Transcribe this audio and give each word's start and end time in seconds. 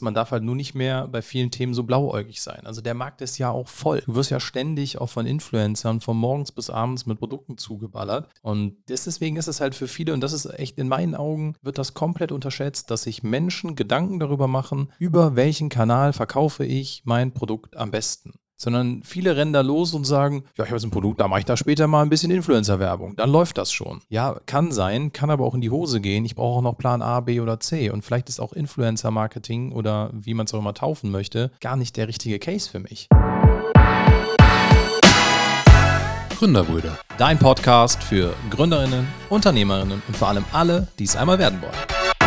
Man 0.00 0.14
darf 0.14 0.30
halt 0.30 0.42
nur 0.42 0.54
nicht 0.54 0.74
mehr 0.74 1.08
bei 1.08 1.22
vielen 1.22 1.50
Themen 1.50 1.74
so 1.74 1.82
blauäugig 1.82 2.40
sein. 2.40 2.66
Also 2.66 2.80
der 2.80 2.94
Markt 2.94 3.20
ist 3.20 3.38
ja 3.38 3.50
auch 3.50 3.68
voll. 3.68 4.02
Du 4.06 4.14
wirst 4.14 4.30
ja 4.30 4.40
ständig 4.40 4.98
auch 4.98 5.08
von 5.08 5.26
Influencern 5.26 6.00
von 6.00 6.16
morgens 6.16 6.52
bis 6.52 6.70
abends 6.70 7.06
mit 7.06 7.18
Produkten 7.18 7.58
zugeballert. 7.58 8.28
Und 8.42 8.76
deswegen 8.88 9.36
ist 9.36 9.48
es 9.48 9.60
halt 9.60 9.74
für 9.74 9.88
viele, 9.88 10.14
und 10.14 10.20
das 10.20 10.32
ist 10.32 10.46
echt 10.46 10.78
in 10.78 10.88
meinen 10.88 11.14
Augen, 11.14 11.54
wird 11.62 11.78
das 11.78 11.94
komplett 11.94 12.32
unterschätzt, 12.32 12.90
dass 12.90 13.02
sich 13.02 13.22
Menschen 13.22 13.76
Gedanken 13.76 14.18
darüber 14.18 14.48
machen, 14.48 14.92
über 14.98 15.36
welchen 15.36 15.68
Kanal 15.68 16.12
verkaufe 16.12 16.64
ich 16.64 17.02
mein 17.04 17.32
Produkt 17.32 17.76
am 17.76 17.90
besten 17.90 18.34
sondern 18.58 19.02
viele 19.04 19.36
rennen 19.36 19.52
da 19.52 19.62
los 19.62 19.94
und 19.94 20.04
sagen, 20.04 20.44
ja, 20.56 20.64
ich 20.64 20.70
habe 20.70 20.76
jetzt 20.76 20.84
ein 20.84 20.90
Produkt, 20.90 21.20
da 21.20 21.28
mache 21.28 21.40
ich 21.40 21.46
da 21.46 21.56
später 21.56 21.86
mal 21.86 22.02
ein 22.02 22.10
bisschen 22.10 22.30
Influencer-Werbung. 22.30 23.14
Dann 23.16 23.30
läuft 23.30 23.56
das 23.56 23.72
schon. 23.72 24.00
Ja, 24.08 24.40
kann 24.46 24.72
sein, 24.72 25.12
kann 25.12 25.30
aber 25.30 25.46
auch 25.46 25.54
in 25.54 25.60
die 25.60 25.70
Hose 25.70 26.00
gehen. 26.00 26.24
Ich 26.24 26.34
brauche 26.34 26.58
auch 26.58 26.62
noch 26.62 26.76
Plan 26.76 27.00
A, 27.00 27.20
B 27.20 27.40
oder 27.40 27.60
C. 27.60 27.90
Und 27.90 28.02
vielleicht 28.02 28.28
ist 28.28 28.40
auch 28.40 28.52
Influencer-Marketing 28.52 29.72
oder 29.72 30.10
wie 30.12 30.34
man 30.34 30.46
es 30.46 30.52
auch 30.52 30.58
immer 30.58 30.74
taufen 30.74 31.10
möchte, 31.10 31.52
gar 31.60 31.76
nicht 31.76 31.96
der 31.96 32.08
richtige 32.08 32.38
Case 32.38 32.68
für 32.68 32.80
mich. 32.80 33.08
Gründerbrüder. 36.36 36.98
Dein 37.16 37.38
Podcast 37.38 38.02
für 38.02 38.32
Gründerinnen, 38.50 39.08
Unternehmerinnen 39.28 40.02
und 40.06 40.16
vor 40.16 40.28
allem 40.28 40.44
alle, 40.52 40.86
die 40.98 41.04
es 41.04 41.16
einmal 41.16 41.38
werden 41.38 41.60
wollen. 41.60 42.17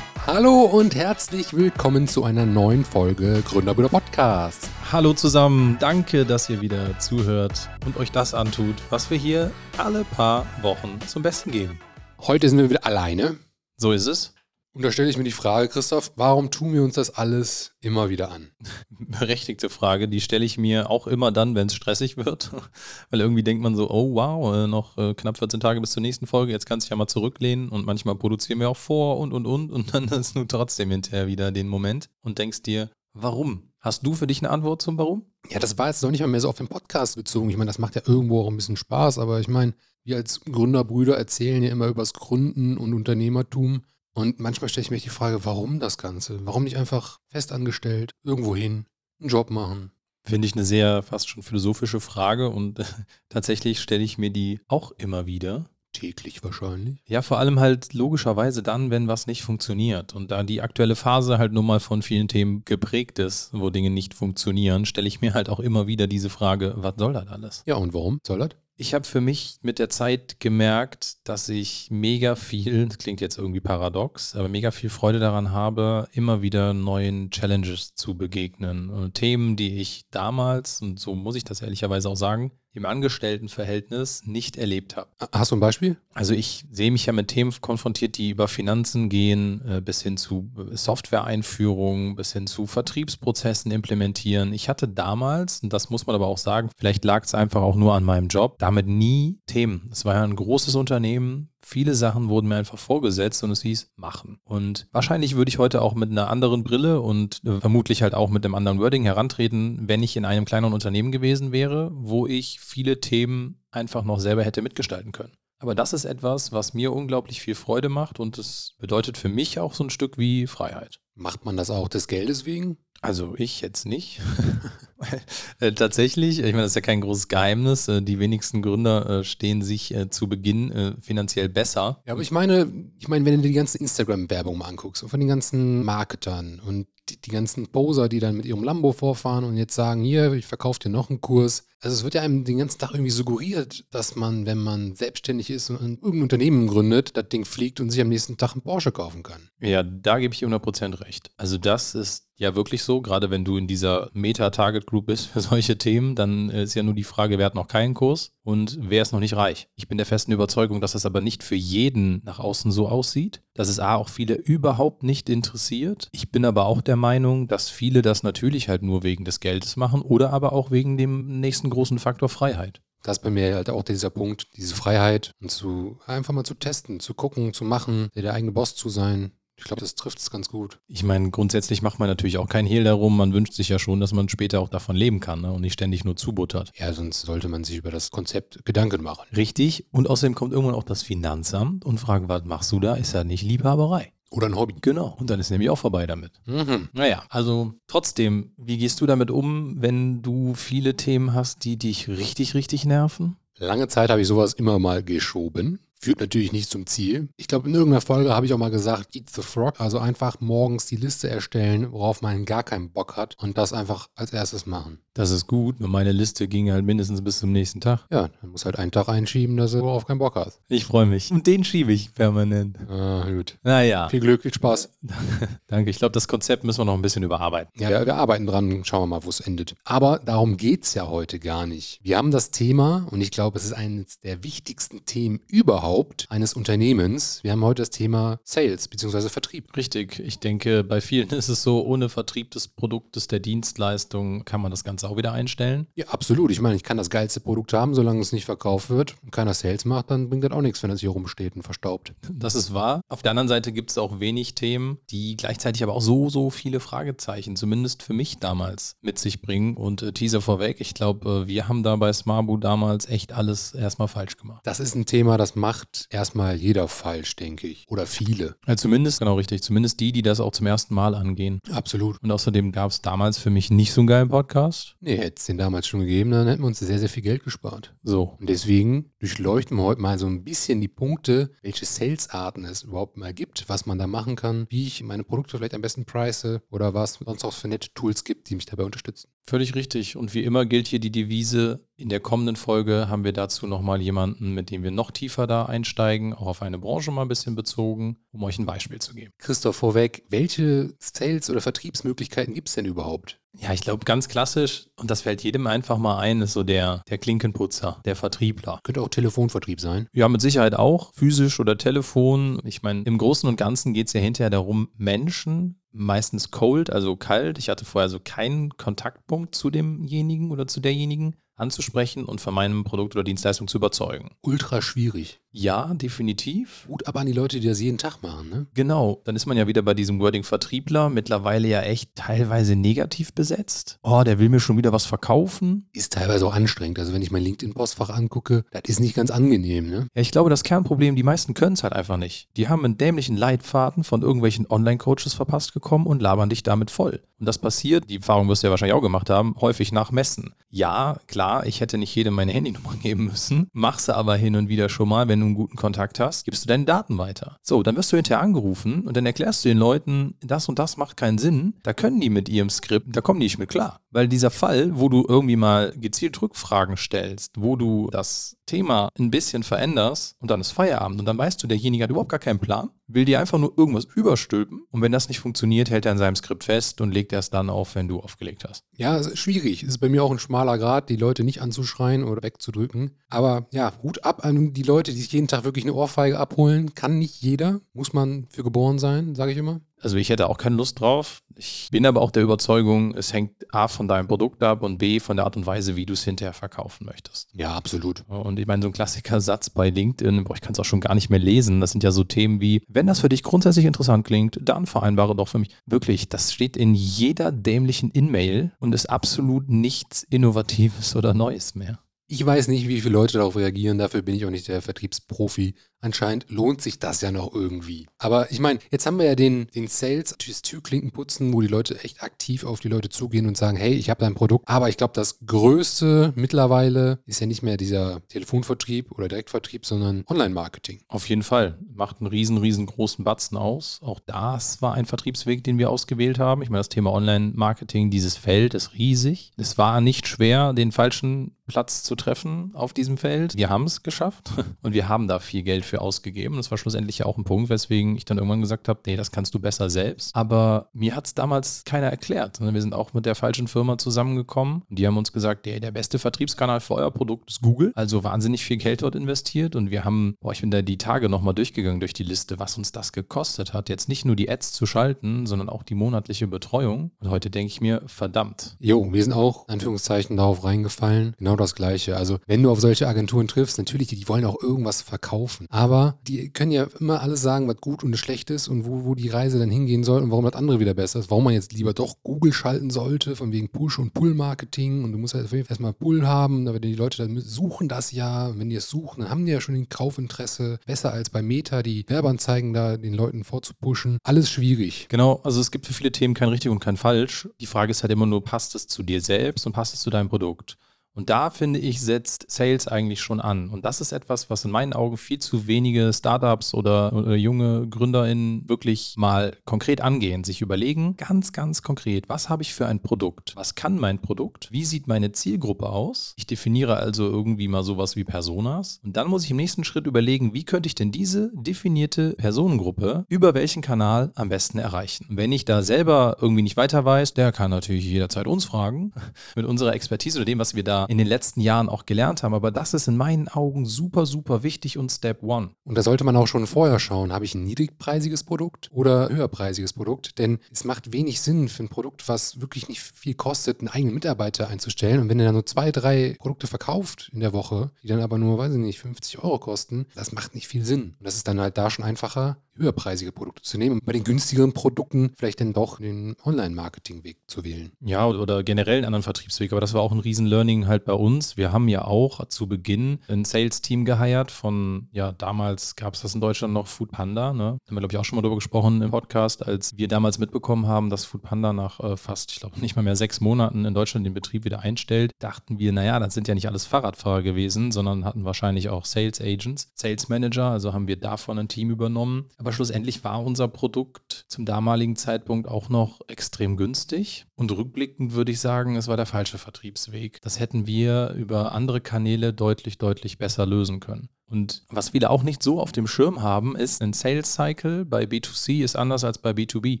Hallo 0.26 0.62
und 0.62 0.96
herzlich 0.96 1.54
willkommen 1.54 2.08
zu 2.08 2.24
einer 2.24 2.44
neuen 2.46 2.84
Folge 2.84 3.44
Gründerbrüder 3.48 3.88
Podcast. 3.88 4.68
Hallo 4.90 5.12
zusammen, 5.12 5.76
danke, 5.78 6.26
dass 6.26 6.50
ihr 6.50 6.60
wieder 6.60 6.98
zuhört 6.98 7.70
und 7.86 7.96
euch 7.96 8.10
das 8.10 8.34
antut, 8.34 8.74
was 8.90 9.08
wir 9.08 9.18
hier 9.18 9.52
alle 9.78 10.02
paar 10.02 10.44
Wochen 10.62 10.98
zum 11.06 11.22
Besten 11.22 11.52
geben. 11.52 11.78
Heute 12.18 12.48
sind 12.48 12.58
wir 12.58 12.68
wieder 12.68 12.84
alleine. 12.84 13.36
So 13.76 13.92
ist 13.92 14.08
es. 14.08 14.35
Und 14.76 14.82
da 14.82 14.92
stelle 14.92 15.08
ich 15.08 15.16
mir 15.16 15.24
die 15.24 15.30
Frage, 15.30 15.68
Christoph, 15.68 16.12
warum 16.16 16.50
tun 16.50 16.74
wir 16.74 16.82
uns 16.82 16.96
das 16.96 17.08
alles 17.08 17.72
immer 17.80 18.10
wieder 18.10 18.30
an? 18.30 18.50
Berechtigte 18.90 19.70
Frage, 19.70 20.06
die 20.06 20.20
stelle 20.20 20.44
ich 20.44 20.58
mir 20.58 20.90
auch 20.90 21.06
immer 21.06 21.32
dann, 21.32 21.54
wenn 21.54 21.68
es 21.68 21.74
stressig 21.74 22.18
wird. 22.18 22.50
Weil 23.10 23.22
irgendwie 23.22 23.42
denkt 23.42 23.62
man 23.62 23.74
so, 23.74 23.88
oh 23.90 24.12
wow, 24.12 24.54
äh, 24.54 24.66
noch 24.66 24.98
äh, 24.98 25.14
knapp 25.14 25.38
14 25.38 25.60
Tage 25.60 25.80
bis 25.80 25.92
zur 25.92 26.02
nächsten 26.02 26.26
Folge, 26.26 26.52
jetzt 26.52 26.66
kannst 26.66 26.84
du 26.84 26.88
dich 26.88 26.90
ja 26.90 26.96
mal 26.96 27.06
zurücklehnen 27.06 27.70
und 27.70 27.86
manchmal 27.86 28.16
produzieren 28.16 28.60
wir 28.60 28.68
auch 28.68 28.76
vor 28.76 29.16
und 29.18 29.32
und 29.32 29.46
und 29.46 29.72
und 29.72 29.94
dann 29.94 30.10
hast 30.10 30.36
du 30.36 30.44
trotzdem 30.44 30.90
hinterher 30.90 31.26
wieder 31.26 31.52
den 31.52 31.68
Moment 31.68 32.10
und 32.20 32.36
denkst 32.36 32.60
dir, 32.60 32.90
warum? 33.14 33.72
Hast 33.80 34.04
du 34.04 34.12
für 34.12 34.26
dich 34.26 34.40
eine 34.40 34.50
Antwort 34.50 34.82
zum 34.82 34.98
Warum? 34.98 35.24
Ja, 35.48 35.58
das 35.58 35.78
war 35.78 35.86
jetzt 35.86 36.02
noch 36.02 36.10
nicht 36.10 36.20
mal 36.20 36.26
mehr 36.26 36.42
so 36.42 36.50
auf 36.50 36.58
den 36.58 36.68
Podcast 36.68 37.16
bezogen. 37.16 37.48
Ich 37.48 37.56
meine, 37.56 37.70
das 37.70 37.78
macht 37.78 37.94
ja 37.94 38.02
irgendwo 38.04 38.42
auch 38.42 38.48
ein 38.48 38.56
bisschen 38.56 38.76
Spaß, 38.76 39.18
aber 39.18 39.40
ich 39.40 39.48
meine, 39.48 39.72
wir 40.04 40.16
als 40.16 40.42
Gründerbrüder 40.42 41.16
erzählen 41.16 41.62
ja 41.62 41.70
immer 41.70 41.86
über 41.86 42.02
das 42.02 42.12
Gründen 42.12 42.76
und 42.76 42.92
Unternehmertum. 42.92 43.80
Und 44.16 44.40
manchmal 44.40 44.70
stelle 44.70 44.82
ich 44.82 44.90
mir 44.90 44.98
die 44.98 45.10
Frage, 45.10 45.44
warum 45.44 45.78
das 45.78 45.98
Ganze? 45.98 46.38
Warum 46.46 46.64
nicht 46.64 46.78
einfach 46.78 47.20
festangestellt, 47.28 48.12
irgendwo 48.24 48.56
hin, 48.56 48.86
einen 49.20 49.28
Job 49.28 49.50
machen? 49.50 49.90
Finde 50.24 50.46
ich 50.48 50.54
eine 50.54 50.64
sehr 50.64 51.02
fast 51.02 51.28
schon 51.28 51.42
philosophische 51.42 52.00
Frage 52.00 52.48
und 52.48 52.80
tatsächlich 53.28 53.78
stelle 53.78 54.02
ich 54.02 54.16
mir 54.16 54.30
die 54.30 54.60
auch 54.68 54.92
immer 54.92 55.26
wieder. 55.26 55.66
Täglich 55.92 56.42
wahrscheinlich. 56.42 57.02
Ja, 57.06 57.20
vor 57.20 57.38
allem 57.38 57.60
halt 57.60 57.92
logischerweise 57.92 58.62
dann, 58.62 58.90
wenn 58.90 59.06
was 59.06 59.26
nicht 59.26 59.42
funktioniert. 59.42 60.14
Und 60.14 60.30
da 60.30 60.42
die 60.44 60.62
aktuelle 60.62 60.96
Phase 60.96 61.36
halt 61.36 61.52
nun 61.52 61.66
mal 61.66 61.80
von 61.80 62.00
vielen 62.00 62.28
Themen 62.28 62.64
geprägt 62.64 63.18
ist, 63.18 63.50
wo 63.52 63.68
Dinge 63.68 63.90
nicht 63.90 64.14
funktionieren, 64.14 64.86
stelle 64.86 65.08
ich 65.08 65.20
mir 65.20 65.34
halt 65.34 65.50
auch 65.50 65.60
immer 65.60 65.86
wieder 65.86 66.06
diese 66.06 66.30
Frage, 66.30 66.72
was 66.78 66.94
soll 66.96 67.12
das 67.12 67.28
alles? 67.28 67.62
Ja, 67.66 67.76
und 67.76 67.92
warum 67.92 68.18
soll 68.26 68.38
das? 68.38 68.50
Ich 68.78 68.92
habe 68.92 69.06
für 69.06 69.22
mich 69.22 69.58
mit 69.62 69.78
der 69.78 69.88
Zeit 69.88 70.38
gemerkt, 70.38 71.26
dass 71.26 71.48
ich 71.48 71.88
mega 71.90 72.36
viel, 72.36 72.88
klingt 72.88 73.22
jetzt 73.22 73.38
irgendwie 73.38 73.60
paradox, 73.60 74.36
aber 74.36 74.50
mega 74.50 74.70
viel 74.70 74.90
Freude 74.90 75.18
daran 75.18 75.50
habe, 75.50 76.08
immer 76.12 76.42
wieder 76.42 76.74
neuen 76.74 77.30
Challenges 77.30 77.94
zu 77.94 78.18
begegnen. 78.18 79.12
Themen, 79.14 79.56
die 79.56 79.80
ich 79.80 80.04
damals, 80.10 80.82
und 80.82 81.00
so 81.00 81.14
muss 81.14 81.36
ich 81.36 81.44
das 81.44 81.62
ehrlicherweise 81.62 82.10
auch 82.10 82.16
sagen, 82.16 82.52
im 82.76 82.86
Angestelltenverhältnis 82.86 84.22
nicht 84.26 84.56
erlebt 84.56 84.96
habe. 84.96 85.08
Hast 85.32 85.50
du 85.50 85.56
ein 85.56 85.60
Beispiel? 85.60 85.96
Also 86.14 86.34
ich 86.34 86.64
sehe 86.70 86.90
mich 86.90 87.06
ja 87.06 87.12
mit 87.12 87.28
Themen 87.28 87.52
konfrontiert, 87.60 88.16
die 88.18 88.30
über 88.30 88.48
Finanzen 88.48 89.08
gehen, 89.08 89.62
äh, 89.66 89.80
bis 89.80 90.02
hin 90.02 90.16
zu 90.16 90.50
äh, 90.56 90.76
Software-Einführung, 90.76 92.16
bis 92.16 92.32
hin 92.32 92.46
zu 92.46 92.66
Vertriebsprozessen 92.66 93.70
implementieren. 93.70 94.52
Ich 94.52 94.68
hatte 94.68 94.88
damals, 94.88 95.62
und 95.62 95.72
das 95.72 95.90
muss 95.90 96.06
man 96.06 96.16
aber 96.16 96.26
auch 96.26 96.38
sagen, 96.38 96.70
vielleicht 96.76 97.04
lag 97.04 97.24
es 97.24 97.34
einfach 97.34 97.62
auch 97.62 97.76
nur 97.76 97.94
an 97.94 98.04
meinem 98.04 98.28
Job, 98.28 98.58
damit 98.58 98.86
nie 98.86 99.38
Themen. 99.46 99.88
Es 99.92 100.04
war 100.04 100.14
ja 100.14 100.24
ein 100.24 100.36
großes 100.36 100.74
Unternehmen, 100.74 101.50
Viele 101.68 101.96
Sachen 101.96 102.28
wurden 102.28 102.46
mir 102.46 102.54
einfach 102.54 102.78
vorgesetzt 102.78 103.42
und 103.42 103.50
es 103.50 103.60
hieß 103.62 103.90
machen. 103.96 104.38
Und 104.44 104.86
wahrscheinlich 104.92 105.34
würde 105.34 105.48
ich 105.48 105.58
heute 105.58 105.82
auch 105.82 105.96
mit 105.96 106.12
einer 106.12 106.30
anderen 106.30 106.62
Brille 106.62 107.00
und 107.00 107.42
äh, 107.44 107.58
vermutlich 107.58 108.02
halt 108.02 108.14
auch 108.14 108.30
mit 108.30 108.44
einem 108.44 108.54
anderen 108.54 108.78
Wording 108.78 109.02
herantreten, 109.02 109.80
wenn 109.88 110.00
ich 110.04 110.16
in 110.16 110.24
einem 110.24 110.44
kleineren 110.44 110.74
Unternehmen 110.74 111.10
gewesen 111.10 111.50
wäre, 111.50 111.90
wo 111.92 112.28
ich 112.28 112.60
viele 112.60 113.00
Themen 113.00 113.64
einfach 113.72 114.04
noch 114.04 114.20
selber 114.20 114.44
hätte 114.44 114.62
mitgestalten 114.62 115.10
können. 115.10 115.32
Aber 115.58 115.74
das 115.74 115.92
ist 115.92 116.04
etwas, 116.04 116.52
was 116.52 116.72
mir 116.72 116.92
unglaublich 116.92 117.40
viel 117.40 117.56
Freude 117.56 117.88
macht 117.88 118.20
und 118.20 118.38
es 118.38 118.76
bedeutet 118.78 119.18
für 119.18 119.28
mich 119.28 119.58
auch 119.58 119.74
so 119.74 119.82
ein 119.82 119.90
Stück 119.90 120.18
wie 120.18 120.46
Freiheit. 120.46 121.00
Macht 121.16 121.44
man 121.44 121.56
das 121.56 121.70
auch 121.70 121.88
des 121.88 122.06
Geldes 122.06 122.46
wegen? 122.46 122.76
Also 123.00 123.34
ich 123.38 123.60
jetzt 123.60 123.86
nicht. 123.86 124.20
äh, 125.60 125.72
tatsächlich, 125.72 126.38
ich 126.38 126.44
meine, 126.52 126.62
das 126.62 126.72
ist 126.72 126.76
ja 126.76 126.80
kein 126.80 127.00
großes 127.00 127.28
Geheimnis. 127.28 127.88
Äh, 127.88 128.02
die 128.02 128.18
wenigsten 128.18 128.62
Gründer 128.62 129.20
äh, 129.20 129.24
stehen 129.24 129.62
sich 129.62 129.94
zu 130.10 130.28
Beginn 130.28 130.96
finanziell 131.00 131.48
besser. 131.48 132.02
Ja, 132.06 132.12
aber 132.12 132.22
ich 132.22 132.30
meine, 132.30 132.70
ich 132.98 133.08
meine, 133.08 133.24
wenn 133.24 133.42
du 133.42 133.48
die 133.48 133.54
ganze 133.54 133.78
Instagram-Werbung 133.78 134.58
mal 134.58 134.66
anguckst 134.66 135.02
und 135.02 135.08
von 135.08 135.20
den 135.20 135.28
ganzen 135.28 135.84
Marketern 135.84 136.60
und 136.60 136.86
die, 137.08 137.20
die, 137.20 137.30
ganzen 137.30 137.66
Poser, 137.68 138.08
die 138.08 138.20
dann 138.20 138.36
mit 138.36 138.46
ihrem 138.46 138.62
Lambo 138.62 138.92
vorfahren 138.92 139.44
und 139.44 139.56
jetzt 139.56 139.74
sagen, 139.74 140.02
hier, 140.02 140.32
ich 140.32 140.46
verkaufe 140.46 140.80
dir 140.80 140.88
noch 140.88 141.10
einen 141.10 141.20
Kurs. 141.20 141.66
Also 141.80 141.94
es 141.94 142.04
wird 142.04 142.14
ja 142.14 142.22
einem 142.22 142.44
den 142.44 142.58
ganzen 142.58 142.78
Tag 142.78 142.92
irgendwie 142.92 143.10
suggeriert, 143.10 143.84
dass 143.90 144.16
man, 144.16 144.46
wenn 144.46 144.58
man 144.58 144.96
selbstständig 144.96 145.50
ist 145.50 145.70
und 145.70 145.80
irgendein 145.80 146.22
Unternehmen 146.22 146.66
gründet, 146.66 147.16
das 147.16 147.28
Ding 147.28 147.44
fliegt 147.44 147.80
und 147.80 147.90
sich 147.90 148.00
am 148.00 148.08
nächsten 148.08 148.36
Tag 148.36 148.52
einen 148.52 148.62
Porsche 148.62 148.92
kaufen 148.92 149.22
kann. 149.22 149.50
Ja, 149.60 149.82
da 149.82 150.18
gebe 150.18 150.34
ich 150.34 150.44
100% 150.44 151.00
recht. 151.00 151.30
Also 151.36 151.58
das 151.58 151.94
ist 151.94 152.28
ja 152.36 152.54
wirklich 152.54 152.82
so, 152.82 153.00
gerade 153.00 153.30
wenn 153.30 153.44
du 153.44 153.56
in 153.56 153.66
dieser 153.66 154.10
Meta-Target-Group 154.12 155.06
bist 155.06 155.26
für 155.28 155.40
solche 155.42 155.78
Themen, 155.78 156.14
dann 156.14 156.50
ist 156.50 156.74
ja 156.74 156.82
nur 156.82 156.94
die 156.94 157.04
Frage, 157.04 157.38
wer 157.38 157.46
hat 157.46 157.54
noch 157.54 157.68
keinen 157.68 157.94
Kurs 157.94 158.32
und 158.46 158.78
wer 158.80 159.02
ist 159.02 159.10
noch 159.12 159.18
nicht 159.18 159.34
reich. 159.34 159.68
Ich 159.74 159.88
bin 159.88 159.98
der 159.98 160.06
festen 160.06 160.30
Überzeugung, 160.30 160.80
dass 160.80 160.92
das 160.92 161.04
aber 161.04 161.20
nicht 161.20 161.42
für 161.42 161.56
jeden 161.56 162.22
nach 162.24 162.38
außen 162.38 162.70
so 162.70 162.88
aussieht, 162.88 163.42
dass 163.54 163.68
es 163.68 163.80
A 163.80 163.96
auch 163.96 164.08
viele 164.08 164.34
überhaupt 164.34 165.02
nicht 165.02 165.28
interessiert. 165.28 166.08
Ich 166.12 166.30
bin 166.30 166.44
aber 166.44 166.66
auch 166.66 166.80
der 166.80 166.94
Meinung, 166.94 167.48
dass 167.48 167.68
viele 167.68 168.02
das 168.02 168.22
natürlich 168.22 168.68
halt 168.68 168.82
nur 168.82 169.02
wegen 169.02 169.24
des 169.24 169.40
Geldes 169.40 169.76
machen 169.76 170.00
oder 170.00 170.32
aber 170.32 170.52
auch 170.52 170.70
wegen 170.70 170.96
dem 170.96 171.40
nächsten 171.40 171.70
großen 171.70 171.98
Faktor 171.98 172.28
Freiheit. 172.28 172.80
Das 173.02 173.16
ist 173.16 173.24
bei 173.24 173.30
mir 173.30 173.56
halt 173.56 173.68
auch 173.68 173.82
dieser 173.82 174.10
Punkt, 174.10 174.56
diese 174.56 174.76
Freiheit 174.76 175.32
und 175.40 175.50
zu 175.50 175.98
einfach 176.06 176.32
mal 176.32 176.44
zu 176.44 176.54
testen, 176.54 177.00
zu 177.00 177.14
gucken, 177.14 177.52
zu 177.52 177.64
machen, 177.64 178.10
der, 178.14 178.22
der 178.22 178.34
eigene 178.34 178.52
Boss 178.52 178.76
zu 178.76 178.88
sein, 178.88 179.32
ich 179.56 179.64
glaube, 179.64 179.80
das 179.80 179.94
trifft 179.94 180.18
es 180.18 180.30
ganz 180.30 180.48
gut. 180.48 180.78
Ich 180.86 181.02
meine, 181.02 181.30
grundsätzlich 181.30 181.80
macht 181.80 181.98
man 181.98 182.08
natürlich 182.08 182.38
auch 182.38 182.48
keinen 182.48 182.66
Hehl 182.66 182.84
darum. 182.84 183.16
Man 183.16 183.32
wünscht 183.32 183.54
sich 183.54 183.68
ja 183.68 183.78
schon, 183.78 184.00
dass 184.00 184.12
man 184.12 184.28
später 184.28 184.60
auch 184.60 184.68
davon 184.68 184.96
leben 184.96 185.20
kann 185.20 185.40
ne? 185.40 185.52
und 185.52 185.62
nicht 185.62 185.72
ständig 185.72 186.04
nur 186.04 186.16
zubuttert. 186.16 186.72
Ja, 186.76 186.92
sonst 186.92 187.22
sollte 187.22 187.48
man 187.48 187.64
sich 187.64 187.76
über 187.76 187.90
das 187.90 188.10
Konzept 188.10 188.64
Gedanken 188.64 189.02
machen. 189.02 189.24
Richtig. 189.34 189.86
Und 189.90 190.08
außerdem 190.08 190.34
kommt 190.34 190.52
irgendwann 190.52 190.74
auch 190.74 190.84
das 190.84 191.02
Finanzamt 191.02 191.84
und 191.84 191.98
fragt, 191.98 192.28
was 192.28 192.44
machst 192.44 192.70
du 192.72 192.80
da? 192.80 192.94
Ist 192.94 193.14
ja 193.14 193.24
nicht 193.24 193.42
Liebhaberei. 193.42 194.12
Oder 194.30 194.48
ein 194.48 194.56
Hobby. 194.56 194.74
Genau. 194.80 195.16
Und 195.18 195.30
dann 195.30 195.40
ist 195.40 195.50
nämlich 195.50 195.70
auch 195.70 195.78
vorbei 195.78 196.06
damit. 196.06 196.32
Mhm. 196.46 196.88
Naja, 196.92 197.24
also 197.30 197.74
trotzdem, 197.86 198.52
wie 198.56 198.76
gehst 198.76 199.00
du 199.00 199.06
damit 199.06 199.30
um, 199.30 199.80
wenn 199.80 200.20
du 200.20 200.54
viele 200.54 200.96
Themen 200.96 201.32
hast, 201.32 201.64
die 201.64 201.78
dich 201.78 202.08
richtig, 202.08 202.54
richtig 202.54 202.84
nerven? 202.84 203.36
Lange 203.58 203.88
Zeit 203.88 204.10
habe 204.10 204.20
ich 204.20 204.28
sowas 204.28 204.52
immer 204.52 204.78
mal 204.78 205.02
geschoben 205.02 205.78
führt 205.98 206.20
natürlich 206.20 206.52
nicht 206.52 206.70
zum 206.70 206.86
Ziel. 206.86 207.28
Ich 207.36 207.48
glaube, 207.48 207.68
in 207.68 207.74
irgendeiner 207.74 208.00
Folge 208.00 208.34
habe 208.34 208.46
ich 208.46 208.52
auch 208.52 208.58
mal 208.58 208.70
gesagt, 208.70 209.14
Eat 209.16 209.30
the 209.30 209.42
Frog, 209.42 209.80
also 209.80 209.98
einfach 209.98 210.40
morgens 210.40 210.86
die 210.86 210.96
Liste 210.96 211.28
erstellen, 211.28 211.92
worauf 211.92 212.22
man 212.22 212.44
gar 212.44 212.62
keinen 212.62 212.90
Bock 212.90 213.16
hat 213.16 213.36
und 213.40 213.58
das 213.58 213.72
einfach 213.72 214.08
als 214.14 214.32
erstes 214.32 214.66
machen. 214.66 214.98
Das 215.14 215.30
ist 215.30 215.46
gut. 215.46 215.80
Meine 215.80 216.12
Liste 216.12 216.46
ging 216.46 216.70
halt 216.70 216.84
mindestens 216.84 217.22
bis 217.22 217.38
zum 217.38 217.50
nächsten 217.50 217.80
Tag. 217.80 218.04
Ja, 218.10 218.28
dann 218.40 218.50
muss 218.50 218.66
halt 218.66 218.78
einen 218.78 218.90
Tag 218.90 219.08
einschieben, 219.08 219.56
dass 219.56 219.72
du 219.72 219.80
worauf 219.80 220.06
keinen 220.06 220.18
Bock 220.18 220.36
hast. 220.36 220.60
Ich 220.68 220.84
freue 220.84 221.06
mich. 221.06 221.30
Und 221.30 221.46
den 221.46 221.64
schiebe 221.64 221.90
ich 221.90 222.12
permanent. 222.12 222.78
Ah, 222.90 223.24
gut. 223.26 223.56
Naja. 223.62 224.10
Viel 224.10 224.20
Glück, 224.20 224.42
viel 224.42 224.52
Spaß. 224.52 224.90
Danke. 225.68 225.88
Ich 225.88 225.98
glaube, 225.98 226.12
das 226.12 226.28
Konzept 226.28 226.64
müssen 226.64 226.80
wir 226.80 226.84
noch 226.84 226.94
ein 226.94 227.00
bisschen 227.00 227.22
überarbeiten. 227.22 227.72
Ja, 227.80 227.88
wir, 227.88 228.04
wir 228.04 228.16
arbeiten 228.16 228.46
dran. 228.46 228.84
Schauen 228.84 229.04
wir 229.04 229.06
mal, 229.06 229.24
wo 229.24 229.30
es 229.30 229.40
endet. 229.40 229.74
Aber 229.84 230.20
darum 230.22 230.58
geht 230.58 230.84
es 230.84 230.92
ja 230.92 231.08
heute 231.08 231.38
gar 231.38 231.66
nicht. 231.66 231.98
Wir 232.02 232.18
haben 232.18 232.30
das 232.30 232.50
Thema 232.50 233.06
und 233.10 233.22
ich 233.22 233.30
glaube, 233.30 233.58
es 233.58 233.64
ist 233.64 233.72
eines 233.72 234.20
der 234.20 234.44
wichtigsten 234.44 235.06
Themen 235.06 235.40
überhaupt 235.48 235.85
überhaupt 235.86 236.26
eines 236.30 236.52
Unternehmens? 236.54 237.44
Wir 237.44 237.52
haben 237.52 237.62
heute 237.62 237.82
das 237.82 237.90
Thema 237.90 238.40
Sales 238.42 238.88
bzw. 238.88 239.28
Vertrieb. 239.28 239.76
Richtig. 239.76 240.18
Ich 240.18 240.40
denke, 240.40 240.82
bei 240.82 241.00
vielen 241.00 241.28
ist 241.28 241.48
es 241.48 241.62
so, 241.62 241.84
ohne 241.86 242.08
Vertrieb 242.08 242.50
des 242.50 242.66
Produktes, 242.66 243.28
der 243.28 243.38
Dienstleistung 243.38 244.44
kann 244.44 244.60
man 244.60 244.72
das 244.72 244.82
Ganze 244.82 245.08
auch 245.08 245.16
wieder 245.16 245.30
einstellen. 245.30 245.86
Ja, 245.94 246.08
absolut. 246.08 246.50
Ich 246.50 246.60
meine, 246.60 246.74
ich 246.74 246.82
kann 246.82 246.96
das 246.96 247.08
geilste 247.08 247.38
Produkt 247.38 247.72
haben, 247.72 247.94
solange 247.94 248.20
es 248.20 248.32
nicht 248.32 248.46
verkauft 248.46 248.90
wird 248.90 249.14
und 249.22 249.30
keiner 249.30 249.54
Sales 249.54 249.84
macht, 249.84 250.10
dann 250.10 250.28
bringt 250.28 250.42
das 250.42 250.50
auch 250.50 250.60
nichts, 250.60 250.82
wenn 250.82 250.90
es 250.90 251.00
hier 251.00 251.10
rumsteht 251.10 251.54
und 251.54 251.62
verstaubt. 251.62 252.12
Das 252.32 252.56
ist 252.56 252.74
wahr. 252.74 253.00
Auf 253.08 253.22
der 253.22 253.30
anderen 253.30 253.48
Seite 253.48 253.70
gibt 253.70 253.90
es 253.92 253.98
auch 253.98 254.18
wenig 254.18 254.56
Themen, 254.56 254.98
die 255.10 255.36
gleichzeitig 255.36 255.84
aber 255.84 255.92
auch 255.92 256.02
so, 256.02 256.28
so 256.30 256.50
viele 256.50 256.80
Fragezeichen, 256.80 257.54
zumindest 257.54 258.02
für 258.02 258.12
mich 258.12 258.38
damals, 258.38 258.96
mit 259.02 259.20
sich 259.20 259.40
bringen. 259.40 259.76
Und 259.76 260.02
äh, 260.02 260.12
Teaser 260.12 260.40
vorweg, 260.40 260.80
ich 260.80 260.94
glaube, 260.94 261.44
äh, 261.44 261.46
wir 261.46 261.68
haben 261.68 261.84
da 261.84 261.94
bei 261.94 262.12
Smarbu 262.12 262.56
damals 262.56 263.08
echt 263.08 263.32
alles 263.32 263.72
erstmal 263.72 264.08
falsch 264.08 264.36
gemacht. 264.36 264.62
Das 264.64 264.80
ist 264.80 264.96
ein 264.96 265.06
Thema, 265.06 265.36
das 265.36 265.54
macht 265.54 265.75
erstmal 266.10 266.56
jeder 266.56 266.88
falsch, 266.88 267.36
denke 267.36 267.66
ich. 267.66 267.86
Oder 267.88 268.06
viele. 268.06 268.56
Ja, 268.66 268.76
zumindest, 268.76 269.18
genau 269.18 269.34
richtig, 269.34 269.62
zumindest 269.62 270.00
die, 270.00 270.12
die 270.12 270.22
das 270.22 270.40
auch 270.40 270.52
zum 270.52 270.66
ersten 270.66 270.94
Mal 270.94 271.14
angehen. 271.14 271.60
Absolut. 271.70 272.22
Und 272.22 272.30
außerdem 272.30 272.72
gab 272.72 272.90
es 272.90 273.02
damals 273.02 273.38
für 273.38 273.50
mich 273.50 273.70
nicht 273.70 273.92
so 273.92 274.00
einen 274.00 274.08
geilen 274.08 274.28
Podcast. 274.28 274.96
Nee, 275.00 275.16
hätte 275.16 275.36
es 275.38 275.46
den 275.46 275.58
damals 275.58 275.86
schon 275.86 276.00
gegeben, 276.00 276.30
dann 276.30 276.46
hätten 276.46 276.62
wir 276.62 276.66
uns 276.66 276.78
sehr, 276.78 276.98
sehr 276.98 277.08
viel 277.08 277.22
Geld 277.22 277.44
gespart. 277.44 277.94
So. 278.02 278.36
Und 278.38 278.48
deswegen 278.48 279.10
durchleuchten 279.18 279.76
wir 279.76 279.84
heute 279.84 280.00
mal 280.00 280.18
so 280.18 280.26
ein 280.26 280.44
bisschen 280.44 280.80
die 280.80 280.88
Punkte, 280.88 281.50
welche 281.62 281.84
Salesarten 281.84 282.64
es 282.64 282.82
überhaupt 282.82 283.16
mal 283.16 283.34
gibt, 283.34 283.68
was 283.68 283.86
man 283.86 283.98
da 283.98 284.06
machen 284.06 284.36
kann, 284.36 284.66
wie 284.70 284.86
ich 284.86 285.02
meine 285.02 285.24
Produkte 285.24 285.56
vielleicht 285.56 285.74
am 285.74 285.82
besten 285.82 286.04
price 286.04 286.60
oder 286.70 286.94
was 286.94 287.18
sonst 287.24 287.44
auch 287.44 287.52
für 287.52 287.68
nette 287.68 287.92
Tools 287.94 288.24
gibt, 288.24 288.50
die 288.50 288.54
mich 288.54 288.66
dabei 288.66 288.84
unterstützen. 288.84 289.28
Völlig 289.48 289.74
richtig. 289.74 290.16
Und 290.16 290.34
wie 290.34 290.42
immer 290.42 290.66
gilt 290.66 290.88
hier 290.88 290.98
die 290.98 291.12
Devise, 291.12 291.86
in 291.96 292.08
der 292.08 292.20
kommenden 292.20 292.56
Folge 292.56 293.08
haben 293.08 293.24
wir 293.24 293.32
dazu 293.32 293.66
nochmal 293.66 294.02
jemanden, 294.02 294.52
mit 294.52 294.70
dem 294.70 294.82
wir 294.82 294.90
noch 294.90 295.10
tiefer 295.10 295.46
da 295.46 295.65
einsteigen, 295.68 296.32
auch 296.32 296.46
auf 296.46 296.62
eine 296.62 296.78
Branche 296.78 297.10
mal 297.10 297.22
ein 297.22 297.28
bisschen 297.28 297.54
bezogen, 297.54 298.18
um 298.32 298.42
euch 298.42 298.58
ein 298.58 298.66
Beispiel 298.66 299.00
zu 299.00 299.14
geben. 299.14 299.32
Christoph, 299.38 299.76
vorweg, 299.76 300.24
welche 300.28 300.94
Sales- 300.98 301.50
oder 301.50 301.60
Vertriebsmöglichkeiten 301.60 302.54
gibt 302.54 302.68
es 302.68 302.74
denn 302.74 302.86
überhaupt? 302.86 303.40
Ja, 303.58 303.72
ich 303.72 303.80
glaube, 303.80 304.04
ganz 304.04 304.28
klassisch, 304.28 304.88
und 304.96 305.10
das 305.10 305.22
fällt 305.22 305.42
jedem 305.42 305.66
einfach 305.66 305.96
mal 305.96 306.18
ein, 306.18 306.42
ist 306.42 306.52
so 306.52 306.62
der, 306.62 307.02
der 307.08 307.18
Klinkenputzer, 307.18 308.00
der 308.04 308.16
Vertriebler. 308.16 308.80
Könnte 308.82 309.00
auch 309.00 309.08
Telefonvertrieb 309.08 309.80
sein. 309.80 310.08
Ja, 310.12 310.28
mit 310.28 310.42
Sicherheit 310.42 310.74
auch, 310.74 311.14
physisch 311.14 311.58
oder 311.58 311.78
Telefon. 311.78 312.60
Ich 312.64 312.82
meine, 312.82 313.02
im 313.02 313.16
Großen 313.16 313.48
und 313.48 313.56
Ganzen 313.56 313.94
geht 313.94 314.08
es 314.08 314.12
ja 314.12 314.20
hinterher 314.20 314.50
darum, 314.50 314.88
Menschen 314.96 315.80
meistens 315.90 316.50
cold, 316.50 316.90
also 316.90 317.16
kalt. 317.16 317.58
Ich 317.58 317.70
hatte 317.70 317.86
vorher 317.86 318.10
so 318.10 318.20
keinen 318.22 318.76
Kontaktpunkt 318.76 319.54
zu 319.54 319.70
demjenigen 319.70 320.50
oder 320.50 320.66
zu 320.66 320.80
derjenigen 320.80 321.36
anzusprechen 321.56 322.24
und 322.24 322.40
von 322.40 322.54
meinem 322.54 322.84
Produkt 322.84 323.16
oder 323.16 323.24
Dienstleistung 323.24 323.68
zu 323.68 323.78
überzeugen. 323.78 324.30
Ultra 324.42 324.82
schwierig. 324.82 325.40
Ja, 325.58 325.94
definitiv. 325.94 326.84
Gut 326.86 327.08
ab 327.08 327.16
an 327.16 327.26
die 327.26 327.32
Leute, 327.32 327.60
die 327.60 327.66
das 327.66 327.80
jeden 327.80 327.96
Tag 327.96 328.22
machen, 328.22 328.50
ne? 328.50 328.66
Genau, 328.74 329.22
dann 329.24 329.36
ist 329.36 329.46
man 329.46 329.56
ja 329.56 329.66
wieder 329.66 329.80
bei 329.80 329.94
diesem 329.94 330.20
Wording 330.20 330.42
Vertriebler, 330.42 331.08
mittlerweile 331.08 331.66
ja 331.66 331.80
echt 331.80 332.14
teilweise 332.14 332.76
negativ 332.76 333.32
besetzt. 333.32 333.98
Oh, 334.02 334.22
der 334.22 334.38
will 334.38 334.50
mir 334.50 334.60
schon 334.60 334.76
wieder 334.76 334.92
was 334.92 335.06
verkaufen. 335.06 335.88
Ist 335.94 336.12
teilweise 336.12 336.46
auch 336.46 336.54
anstrengend. 336.54 336.98
Also 336.98 337.14
wenn 337.14 337.22
ich 337.22 337.30
mein 337.30 337.42
LinkedIn-Postfach 337.42 338.10
angucke, 338.10 338.66
das 338.70 338.82
ist 338.84 339.00
nicht 339.00 339.14
ganz 339.14 339.30
angenehm, 339.30 339.88
ne? 339.88 340.08
Ja, 340.14 340.20
ich 340.20 340.30
glaube, 340.30 340.50
das 340.50 340.62
Kernproblem, 340.62 341.16
die 341.16 341.22
meisten 341.22 341.54
können 341.54 341.72
es 341.72 341.82
halt 341.82 341.94
einfach 341.94 342.18
nicht. 342.18 342.50
Die 342.58 342.68
haben 342.68 342.84
einen 342.84 342.98
dämlichen 342.98 343.38
Leitfaden 343.38 344.04
von 344.04 344.20
irgendwelchen 344.20 344.66
Online-Coaches 344.68 345.32
verpasst 345.32 345.72
bekommen 345.72 346.06
und 346.06 346.20
labern 346.20 346.50
dich 346.50 346.64
damit 346.64 346.90
voll. 346.90 347.22
Und 347.38 347.46
das 347.46 347.56
passiert, 347.56 348.10
die 348.10 348.16
Erfahrung 348.16 348.48
wirst 348.48 348.62
du 348.62 348.66
ja 348.66 348.70
wahrscheinlich 348.70 348.94
auch 348.94 349.02
gemacht 349.02 349.30
haben, 349.30 349.54
häufig 349.58 349.90
nach 349.90 350.10
Messen. 350.10 350.54
Ja, 350.68 351.18
klar, 351.26 351.45
ich 351.64 351.80
hätte 351.80 351.98
nicht 351.98 352.14
jedem 352.14 352.34
meine 352.34 352.52
Handynummer 352.52 352.94
geben 353.02 353.24
müssen, 353.24 353.68
mach's 353.72 354.08
aber 354.08 354.36
hin 354.36 354.56
und 354.56 354.68
wieder 354.68 354.88
schon 354.88 355.08
mal, 355.08 355.28
wenn 355.28 355.40
du 355.40 355.46
einen 355.46 355.54
guten 355.54 355.76
Kontakt 355.76 356.20
hast, 356.20 356.44
gibst 356.44 356.64
du 356.64 356.68
deine 356.68 356.84
Daten 356.84 357.18
weiter. 357.18 357.56
So, 357.62 357.82
dann 357.82 357.96
wirst 357.96 358.12
du 358.12 358.16
hinterher 358.16 358.42
angerufen 358.42 359.02
und 359.02 359.16
dann 359.16 359.26
erklärst 359.26 359.64
du 359.64 359.68
den 359.68 359.78
Leuten, 359.78 360.34
das 360.40 360.68
und 360.68 360.78
das 360.78 360.96
macht 360.96 361.16
keinen 361.16 361.38
Sinn. 361.38 361.74
Da 361.82 361.92
können 361.92 362.20
die 362.20 362.30
mit 362.30 362.48
ihrem 362.48 362.70
Skript, 362.70 363.14
da 363.14 363.20
kommen 363.20 363.40
die 363.40 363.46
nicht 363.46 363.58
mit 363.58 363.68
klar. 363.68 364.00
Weil 364.16 364.28
dieser 364.28 364.50
Fall, 364.50 364.98
wo 364.98 365.10
du 365.10 365.26
irgendwie 365.28 365.56
mal 365.56 365.92
gezielt 365.94 366.40
Rückfragen 366.40 366.96
stellst, 366.96 367.52
wo 367.58 367.76
du 367.76 368.08
das 368.10 368.56
Thema 368.64 369.10
ein 369.18 369.30
bisschen 369.30 369.62
veränderst 369.62 370.36
und 370.40 370.50
dann 370.50 370.62
ist 370.62 370.70
Feierabend 370.70 371.20
und 371.20 371.26
dann 371.26 371.36
weißt 371.36 371.62
du, 371.62 371.66
derjenige 371.66 372.02
hat 372.02 372.08
überhaupt 372.08 372.30
gar 372.30 372.40
keinen 372.40 372.58
Plan, 372.58 372.88
will 373.08 373.26
dir 373.26 373.40
einfach 373.40 373.58
nur 373.58 373.74
irgendwas 373.76 374.06
überstülpen 374.06 374.86
und 374.90 375.02
wenn 375.02 375.12
das 375.12 375.28
nicht 375.28 375.40
funktioniert, 375.40 375.90
hält 375.90 376.06
er 376.06 376.12
an 376.12 376.18
seinem 376.18 376.34
Skript 376.34 376.64
fest 376.64 377.02
und 377.02 377.12
legt 377.12 377.34
erst 377.34 377.52
dann 377.52 377.68
auf, 377.68 377.94
wenn 377.94 378.08
du 378.08 378.20
aufgelegt 378.20 378.64
hast. 378.66 378.84
Ja, 378.96 379.18
ist 379.18 379.36
schwierig. 379.36 379.82
Es 379.82 379.90
ist 379.90 379.98
bei 379.98 380.08
mir 380.08 380.24
auch 380.24 380.30
ein 380.30 380.38
schmaler 380.38 380.78
Grad, 380.78 381.10
die 381.10 381.16
Leute 381.16 381.44
nicht 381.44 381.60
anzuschreien 381.60 382.24
oder 382.24 382.42
wegzudrücken. 382.42 383.10
Aber 383.28 383.66
ja, 383.70 383.92
Hut 384.02 384.24
ab 384.24 384.46
an 384.46 384.72
die 384.72 384.82
Leute, 384.82 385.12
die 385.12 385.20
sich 385.20 385.32
jeden 385.32 385.46
Tag 385.46 385.64
wirklich 385.64 385.84
eine 385.84 385.92
Ohrfeige 385.92 386.38
abholen. 386.38 386.94
Kann 386.94 387.18
nicht 387.18 387.42
jeder, 387.42 387.82
muss 387.92 388.14
man 388.14 388.46
für 388.48 388.64
geboren 388.64 388.98
sein, 388.98 389.34
sage 389.34 389.52
ich 389.52 389.58
immer. 389.58 389.82
Also 390.00 390.16
ich 390.16 390.28
hätte 390.28 390.48
auch 390.48 390.58
keine 390.58 390.76
Lust 390.76 391.00
drauf. 391.00 391.42
Ich 391.56 391.88
bin 391.90 392.04
aber 392.04 392.20
auch 392.20 392.30
der 392.30 392.42
Überzeugung, 392.42 393.14
es 393.14 393.32
hängt 393.32 393.52
A 393.72 393.88
von 393.88 394.08
deinem 394.08 394.28
Produkt 394.28 394.62
ab 394.62 394.82
und 394.82 394.98
B 394.98 395.20
von 395.20 395.36
der 395.36 395.46
Art 395.46 395.56
und 395.56 395.64
Weise, 395.64 395.96
wie 395.96 396.04
du 396.04 396.12
es 396.12 396.22
hinterher 396.22 396.52
verkaufen 396.52 397.06
möchtest. 397.06 397.48
Ja, 397.54 397.74
absolut. 397.74 398.24
Und 398.28 398.58
ich 398.58 398.66
meine, 398.66 398.82
so 398.82 398.88
ein 398.88 398.92
Klassiker-Satz 398.92 399.70
bei 399.70 399.88
LinkedIn, 399.88 400.44
boah, 400.44 400.54
ich 400.54 400.60
kann 400.60 400.72
es 400.72 400.80
auch 400.80 400.84
schon 400.84 401.00
gar 401.00 401.14
nicht 401.14 401.30
mehr 401.30 401.38
lesen. 401.38 401.80
Das 401.80 401.92
sind 401.92 402.04
ja 402.04 402.10
so 402.10 402.24
Themen 402.24 402.60
wie, 402.60 402.82
wenn 402.88 403.06
das 403.06 403.20
für 403.20 403.30
dich 403.30 403.42
grundsätzlich 403.42 403.86
interessant 403.86 404.26
klingt, 404.26 404.58
dann 404.60 404.84
vereinbare 404.86 405.34
doch 405.34 405.48
für 405.48 405.58
mich. 405.58 405.70
Wirklich, 405.86 406.28
das 406.28 406.52
steht 406.52 406.76
in 406.76 406.94
jeder 406.94 407.50
dämlichen 407.50 408.10
In-Mail 408.10 408.72
und 408.78 408.94
ist 408.94 409.08
absolut 409.08 409.70
nichts 409.70 410.24
Innovatives 410.24 411.16
oder 411.16 411.32
Neues 411.32 411.74
mehr. 411.74 411.98
Ich 412.28 412.44
weiß 412.44 412.66
nicht, 412.68 412.88
wie 412.88 413.00
viele 413.00 413.14
Leute 413.14 413.38
darauf 413.38 413.54
reagieren, 413.54 413.98
dafür 413.98 414.20
bin 414.20 414.34
ich 414.34 414.44
auch 414.44 414.50
nicht 414.50 414.66
der 414.66 414.82
Vertriebsprofi. 414.82 415.76
Anscheinend 416.06 416.46
lohnt 416.48 416.80
sich 416.82 417.00
das 417.00 417.20
ja 417.20 417.32
noch 417.32 417.52
irgendwie. 417.52 418.06
Aber 418.18 418.52
ich 418.52 418.60
meine, 418.60 418.78
jetzt 418.92 419.06
haben 419.06 419.18
wir 419.18 419.26
ja 419.26 419.34
den, 419.34 419.66
den 419.74 419.88
Sales, 419.88 420.36
das 420.38 420.62
Türklinken 420.62 421.10
putzen, 421.10 421.52
wo 421.52 421.60
die 421.60 421.66
Leute 421.66 421.98
echt 422.04 422.22
aktiv 422.22 422.62
auf 422.62 422.78
die 422.78 422.86
Leute 422.86 423.08
zugehen 423.08 423.48
und 423.48 423.56
sagen, 423.56 423.76
hey, 423.76 423.92
ich 423.92 424.08
habe 424.08 424.20
dein 424.20 424.36
Produkt. 424.36 424.68
Aber 424.68 424.88
ich 424.88 424.98
glaube, 424.98 425.14
das 425.14 425.40
Größte 425.44 426.32
mittlerweile 426.36 427.18
ist 427.26 427.40
ja 427.40 427.48
nicht 427.48 427.64
mehr 427.64 427.76
dieser 427.76 428.20
Telefonvertrieb 428.28 429.10
oder 429.10 429.26
Direktvertrieb, 429.26 429.84
sondern 429.84 430.22
Online-Marketing. 430.28 431.00
Auf 431.08 431.28
jeden 431.28 431.42
Fall. 431.42 431.76
Macht 431.92 432.20
einen 432.20 432.28
riesen, 432.28 432.58
riesengroßen 432.58 433.24
Batzen 433.24 433.58
aus. 433.58 433.98
Auch 434.00 434.20
das 434.20 434.80
war 434.80 434.94
ein 434.94 435.06
Vertriebsweg, 435.06 435.64
den 435.64 435.76
wir 435.76 435.90
ausgewählt 435.90 436.38
haben. 436.38 436.62
Ich 436.62 436.70
meine, 436.70 436.78
das 436.78 436.88
Thema 436.88 437.10
Online-Marketing, 437.10 438.12
dieses 438.12 438.36
Feld 438.36 438.74
ist 438.74 438.94
riesig. 438.94 439.50
Es 439.56 439.76
war 439.76 440.00
nicht 440.00 440.28
schwer, 440.28 440.72
den 440.72 440.92
falschen 440.92 441.56
Platz 441.66 442.02
zu 442.02 442.14
treffen 442.14 442.70
auf 442.74 442.92
diesem 442.92 443.16
Feld. 443.16 443.56
Wir 443.56 443.68
haben 443.68 443.84
es 443.84 444.02
geschafft 444.02 444.50
und 444.82 444.94
wir 444.94 445.08
haben 445.08 445.28
da 445.28 445.38
viel 445.38 445.62
Geld 445.62 445.84
für 445.84 445.95
ausgegeben. 446.00 446.56
Das 446.56 446.70
war 446.70 446.78
schlussendlich 446.78 447.18
ja 447.18 447.26
auch 447.26 447.36
ein 447.36 447.44
Punkt, 447.44 447.70
weswegen 447.70 448.16
ich 448.16 448.24
dann 448.24 448.38
irgendwann 448.38 448.60
gesagt 448.60 448.88
habe, 448.88 449.00
nee, 449.06 449.16
das 449.16 449.30
kannst 449.30 449.54
du 449.54 449.58
besser 449.58 449.90
selbst. 449.90 450.34
Aber 450.34 450.88
mir 450.92 451.14
hat 451.14 451.26
es 451.26 451.34
damals 451.34 451.84
keiner 451.84 452.08
erklärt. 452.08 452.60
Wir 452.60 452.80
sind 452.80 452.94
auch 452.94 453.12
mit 453.14 453.26
der 453.26 453.34
falschen 453.34 453.68
Firma 453.68 453.98
zusammengekommen 453.98 454.82
und 454.88 454.98
die 454.98 455.06
haben 455.06 455.16
uns 455.16 455.32
gesagt, 455.32 455.66
der, 455.66 455.80
der 455.80 455.90
beste 455.90 456.18
Vertriebskanal 456.18 456.80
für 456.80 456.94
euer 456.94 457.10
Produkt 457.10 457.50
ist 457.50 457.62
Google. 457.62 457.92
Also 457.94 458.24
wahnsinnig 458.24 458.64
viel 458.64 458.76
Geld 458.76 459.02
dort 459.02 459.14
investiert 459.14 459.76
und 459.76 459.90
wir 459.90 460.04
haben, 460.04 460.36
boah, 460.40 460.52
ich 460.52 460.60
bin 460.60 460.70
da 460.70 460.82
die 460.82 460.98
Tage 460.98 461.28
nochmal 461.28 461.54
durchgegangen 461.54 462.00
durch 462.00 462.12
die 462.12 462.24
Liste, 462.24 462.58
was 462.58 462.76
uns 462.76 462.92
das 462.92 463.12
gekostet 463.12 463.72
hat, 463.72 463.88
jetzt 463.88 464.08
nicht 464.08 464.24
nur 464.24 464.36
die 464.36 464.50
Ads 464.50 464.72
zu 464.72 464.86
schalten, 464.86 465.46
sondern 465.46 465.68
auch 465.68 465.82
die 465.82 465.94
monatliche 465.94 466.46
Betreuung. 466.46 467.10
Und 467.20 467.30
heute 467.30 467.50
denke 467.50 467.72
ich 467.72 467.80
mir, 467.80 468.02
verdammt. 468.06 468.76
Jo, 468.80 469.12
wir 469.12 469.22
sind 469.22 469.32
auch, 469.32 469.68
Anführungszeichen, 469.68 470.36
darauf 470.36 470.64
reingefallen. 470.64 471.34
Genau 471.38 471.56
das 471.56 471.74
Gleiche. 471.74 472.16
Also 472.16 472.38
wenn 472.46 472.62
du 472.62 472.70
auf 472.70 472.80
solche 472.80 473.08
Agenturen 473.08 473.48
triffst, 473.48 473.78
natürlich, 473.78 474.08
die 474.08 474.28
wollen 474.28 474.44
auch 474.44 474.62
irgendwas 474.62 475.02
verkaufen. 475.02 475.66
Aber 475.70 475.85
die 476.26 476.50
können 476.50 476.72
ja 476.72 476.86
immer 477.00 477.20
alles 477.20 477.42
sagen, 477.42 477.68
was 477.68 477.76
gut 477.76 478.04
und 478.04 478.16
schlecht 478.16 478.50
ist 478.50 478.68
und 478.68 478.84
wo, 478.84 479.04
wo 479.04 479.14
die 479.14 479.28
Reise 479.28 479.58
dann 479.58 479.70
hingehen 479.70 480.04
soll 480.04 480.22
und 480.22 480.30
warum 480.30 480.44
das 480.44 480.54
andere 480.54 480.80
wieder 480.80 480.94
besser 480.94 481.20
ist. 481.20 481.30
Warum 481.30 481.44
man 481.44 481.54
jetzt 481.54 481.72
lieber 481.72 481.92
doch 481.92 482.16
Google 482.22 482.52
schalten 482.52 482.90
sollte, 482.90 483.36
von 483.36 483.52
wegen 483.52 483.68
Push- 483.68 483.98
und 483.98 484.14
Pull-Marketing. 484.14 485.04
Und 485.04 485.12
du 485.12 485.18
musst 485.18 485.34
halt 485.34 485.52
erstmal 485.52 485.92
Pull 485.92 486.26
haben, 486.26 486.68
aber 486.68 486.80
die 486.80 486.94
Leute 486.94 487.18
dann 487.18 487.38
suchen 487.40 487.88
das 487.88 488.12
ja. 488.12 488.48
Und 488.48 488.58
wenn 488.58 488.70
die 488.70 488.76
es 488.76 488.88
suchen, 488.88 489.22
dann 489.22 489.30
haben 489.30 489.46
die 489.46 489.52
ja 489.52 489.60
schon 489.60 489.74
ein 489.74 489.88
Kaufinteresse. 489.88 490.78
Besser 490.86 491.12
als 491.12 491.30
bei 491.30 491.42
Meta, 491.42 491.82
die 491.82 492.04
Werbeanzeigen 492.08 492.72
da 492.72 492.96
den 492.96 493.14
Leuten 493.14 493.44
vorzupushen. 493.44 494.18
Alles 494.22 494.50
schwierig. 494.50 495.06
Genau, 495.08 495.40
also 495.42 495.60
es 495.60 495.70
gibt 495.70 495.86
für 495.86 495.92
viele 495.92 496.12
Themen 496.12 496.34
kein 496.34 496.48
richtig 496.48 496.70
und 496.70 496.80
kein 496.80 496.96
falsch. 496.96 497.48
Die 497.60 497.66
Frage 497.66 497.90
ist 497.90 498.02
halt 498.02 498.12
immer 498.12 498.26
nur, 498.26 498.44
passt 498.44 498.74
es 498.74 498.86
zu 498.86 499.02
dir 499.02 499.20
selbst 499.20 499.66
und 499.66 499.72
passt 499.72 499.94
es 499.94 500.00
zu 500.00 500.10
deinem 500.10 500.28
Produkt? 500.28 500.78
Und 501.16 501.30
da 501.30 501.48
finde 501.48 501.80
ich, 501.80 502.00
setzt 502.02 502.44
Sales 502.48 502.86
eigentlich 502.86 503.20
schon 503.20 503.40
an. 503.40 503.70
Und 503.70 503.86
das 503.86 504.02
ist 504.02 504.12
etwas, 504.12 504.50
was 504.50 504.64
in 504.66 504.70
meinen 504.70 504.92
Augen 504.92 505.16
viel 505.16 505.38
zu 505.38 505.66
wenige 505.66 506.12
Startups 506.12 506.74
oder, 506.74 507.12
oder 507.14 507.34
junge 507.34 507.88
GründerInnen 507.88 508.68
wirklich 508.68 509.14
mal 509.16 509.56
konkret 509.64 510.02
angehen, 510.02 510.44
sich 510.44 510.60
überlegen, 510.60 511.16
ganz, 511.16 511.52
ganz 511.52 511.82
konkret, 511.82 512.28
was 512.28 512.50
habe 512.50 512.62
ich 512.62 512.74
für 512.74 512.86
ein 512.86 513.00
Produkt? 513.00 513.56
Was 513.56 513.74
kann 513.74 513.98
mein 513.98 514.20
Produkt? 514.20 514.68
Wie 514.70 514.84
sieht 514.84 515.06
meine 515.06 515.32
Zielgruppe 515.32 515.88
aus? 515.88 516.34
Ich 516.36 516.46
definiere 516.46 516.96
also 516.96 517.24
irgendwie 517.24 517.68
mal 517.68 517.82
sowas 517.82 518.14
wie 518.14 518.24
Personas. 518.24 519.00
Und 519.02 519.16
dann 519.16 519.28
muss 519.28 519.44
ich 519.44 519.50
im 519.50 519.56
nächsten 519.56 519.84
Schritt 519.84 520.06
überlegen, 520.06 520.52
wie 520.52 520.64
könnte 520.64 520.86
ich 520.86 520.94
denn 520.94 521.12
diese 521.12 521.50
definierte 521.54 522.34
Personengruppe 522.34 523.24
über 523.30 523.54
welchen 523.54 523.80
Kanal 523.80 524.32
am 524.34 524.50
besten 524.50 524.78
erreichen? 524.78 525.26
Und 525.30 525.38
wenn 525.38 525.52
ich 525.52 525.64
da 525.64 525.82
selber 525.82 526.36
irgendwie 526.42 526.62
nicht 526.62 526.76
weiter 526.76 527.06
weiß, 527.06 527.32
der 527.32 527.52
kann 527.52 527.70
natürlich 527.70 528.04
jederzeit 528.04 528.46
uns 528.46 528.66
fragen. 528.66 529.14
Mit 529.56 529.64
unserer 529.64 529.94
Expertise 529.94 530.38
oder 530.38 530.44
dem, 530.44 530.58
was 530.58 530.74
wir 530.74 530.84
da 530.84 531.05
in 531.08 531.18
den 531.18 531.26
letzten 531.26 531.60
Jahren 531.60 531.88
auch 531.88 532.06
gelernt 532.06 532.42
haben. 532.42 532.54
Aber 532.54 532.70
das 532.70 532.94
ist 532.94 533.08
in 533.08 533.16
meinen 533.16 533.48
Augen 533.48 533.86
super, 533.86 534.26
super 534.26 534.62
wichtig 534.62 534.98
und 534.98 535.10
Step 535.10 535.42
One. 535.42 535.70
Und 535.84 535.96
da 535.96 536.02
sollte 536.02 536.24
man 536.24 536.36
auch 536.36 536.46
schon 536.46 536.66
vorher 536.66 536.98
schauen, 536.98 537.32
habe 537.32 537.44
ich 537.44 537.54
ein 537.54 537.64
niedrigpreisiges 537.64 538.44
Produkt 538.44 538.90
oder 538.92 539.28
höherpreisiges 539.28 539.92
Produkt? 539.92 540.38
Denn 540.38 540.58
es 540.72 540.84
macht 540.84 541.12
wenig 541.12 541.40
Sinn 541.40 541.68
für 541.68 541.84
ein 541.84 541.88
Produkt, 541.88 542.28
was 542.28 542.60
wirklich 542.60 542.88
nicht 542.88 543.00
viel 543.00 543.34
kostet, 543.34 543.80
einen 543.80 543.88
eigenen 543.88 544.14
Mitarbeiter 544.14 544.68
einzustellen. 544.68 545.20
Und 545.20 545.28
wenn 545.28 545.40
er 545.40 545.46
dann 545.46 545.54
nur 545.54 545.66
zwei, 545.66 545.92
drei 545.92 546.36
Produkte 546.38 546.66
verkauft 546.66 547.30
in 547.32 547.40
der 547.40 547.52
Woche, 547.52 547.90
die 548.02 548.08
dann 548.08 548.20
aber 548.20 548.38
nur, 548.38 548.58
weiß 548.58 548.72
ich 548.72 548.78
nicht, 548.78 549.00
50 549.00 549.42
Euro 549.42 549.58
kosten, 549.58 550.06
das 550.14 550.32
macht 550.32 550.54
nicht 550.54 550.68
viel 550.68 550.84
Sinn. 550.84 551.14
Und 551.18 551.26
das 551.26 551.36
ist 551.36 551.48
dann 551.48 551.60
halt 551.60 551.78
da 551.78 551.90
schon 551.90 552.04
einfacher, 552.04 552.58
höherpreisige 552.76 553.32
Produkte 553.32 553.62
zu 553.62 553.78
nehmen. 553.78 553.96
Und 553.96 554.06
bei 554.06 554.12
den 554.12 554.24
günstigeren 554.24 554.72
Produkten 554.72 555.32
vielleicht 555.36 555.60
dann 555.60 555.72
doch 555.72 555.98
den 555.98 556.36
Online-Marketing-Weg 556.44 557.38
zu 557.46 557.64
wählen. 557.64 557.92
Ja, 558.00 558.26
oder 558.26 558.62
generell 558.62 558.98
einen 558.98 559.06
anderen 559.06 559.22
Vertriebsweg. 559.22 559.72
Aber 559.72 559.80
das 559.80 559.94
war 559.94 560.02
auch 560.02 560.12
ein 560.12 560.20
Riesen-Learning 560.20 560.86
halt 560.86 561.04
bei 561.04 561.12
uns. 561.12 561.56
Wir 561.56 561.72
haben 561.72 561.88
ja 561.88 562.04
auch 562.04 562.46
zu 562.48 562.66
Beginn 562.66 563.18
ein 563.28 563.44
Sales-Team 563.44 564.04
geheiert 564.04 564.50
von, 564.50 565.08
ja, 565.12 565.32
damals 565.32 565.96
gab 565.96 566.14
es 566.14 566.22
das 566.22 566.34
in 566.34 566.40
Deutschland 566.40 566.74
noch 566.74 566.86
Food 566.86 567.10
Panda. 567.10 567.52
Ne? 567.52 567.78
Da 567.84 567.90
haben 567.90 567.96
wir, 567.96 568.00
glaube 568.00 568.12
ich, 568.12 568.18
auch 568.18 568.24
schon 568.24 568.36
mal 568.36 568.42
drüber 568.42 568.56
gesprochen 568.56 569.02
im 569.02 569.10
Podcast, 569.10 569.66
als 569.66 569.96
wir 569.96 570.08
damals 570.08 570.38
mitbekommen 570.38 570.86
haben, 570.86 571.10
dass 571.10 571.24
Food 571.24 571.42
Panda 571.42 571.72
nach 571.72 572.00
äh, 572.00 572.16
fast, 572.16 572.52
ich 572.52 572.60
glaube, 572.60 572.78
nicht 572.80 572.96
mal 572.96 573.02
mehr 573.02 573.16
sechs 573.16 573.40
Monaten 573.40 573.84
in 573.84 573.94
Deutschland 573.94 574.26
den 574.26 574.34
Betrieb 574.34 574.64
wieder 574.64 574.80
einstellt, 574.80 575.32
dachten 575.38 575.78
wir, 575.78 575.92
naja, 575.92 576.18
das 576.18 576.34
sind 576.34 576.48
ja 576.48 576.54
nicht 576.54 576.68
alles 576.68 576.86
Fahrradfahrer 576.86 577.42
gewesen, 577.42 577.92
sondern 577.92 578.24
hatten 578.24 578.44
wahrscheinlich 578.44 578.88
auch 578.88 579.04
Sales 579.04 579.40
Agents, 579.40 579.90
Sales 579.94 580.28
Manager. 580.28 580.70
Also 580.70 580.92
haben 580.92 581.08
wir 581.08 581.16
davon 581.16 581.58
ein 581.58 581.68
Team 581.68 581.90
übernommen. 581.90 582.46
Aber 582.58 582.65
schlussendlich 582.72 583.24
war 583.24 583.42
unser 583.44 583.68
Produkt 583.68 584.46
zum 584.48 584.64
damaligen 584.64 585.16
Zeitpunkt 585.16 585.68
auch 585.68 585.88
noch 585.88 586.20
extrem 586.28 586.76
günstig. 586.76 587.46
Und 587.54 587.72
rückblickend 587.72 588.32
würde 588.32 588.52
ich 588.52 588.60
sagen, 588.60 588.96
es 588.96 589.08
war 589.08 589.16
der 589.16 589.26
falsche 589.26 589.58
Vertriebsweg. 589.58 590.40
Das 590.42 590.60
hätten 590.60 590.86
wir 590.86 591.30
über 591.30 591.72
andere 591.72 592.00
Kanäle 592.00 592.52
deutlich, 592.52 592.98
deutlich 592.98 593.38
besser 593.38 593.66
lösen 593.66 594.00
können. 594.00 594.28
Und 594.48 594.84
was 594.88 595.10
viele 595.10 595.30
auch 595.30 595.42
nicht 595.42 595.62
so 595.62 595.80
auf 595.80 595.92
dem 595.92 596.06
Schirm 596.06 596.42
haben, 596.42 596.76
ist, 596.76 597.02
ein 597.02 597.12
Sales 597.12 597.54
Cycle 597.54 598.04
bei 598.04 598.24
B2C 598.24 598.84
ist 598.84 598.96
anders 598.96 599.24
als 599.24 599.38
bei 599.38 599.50
B2B. 599.50 600.00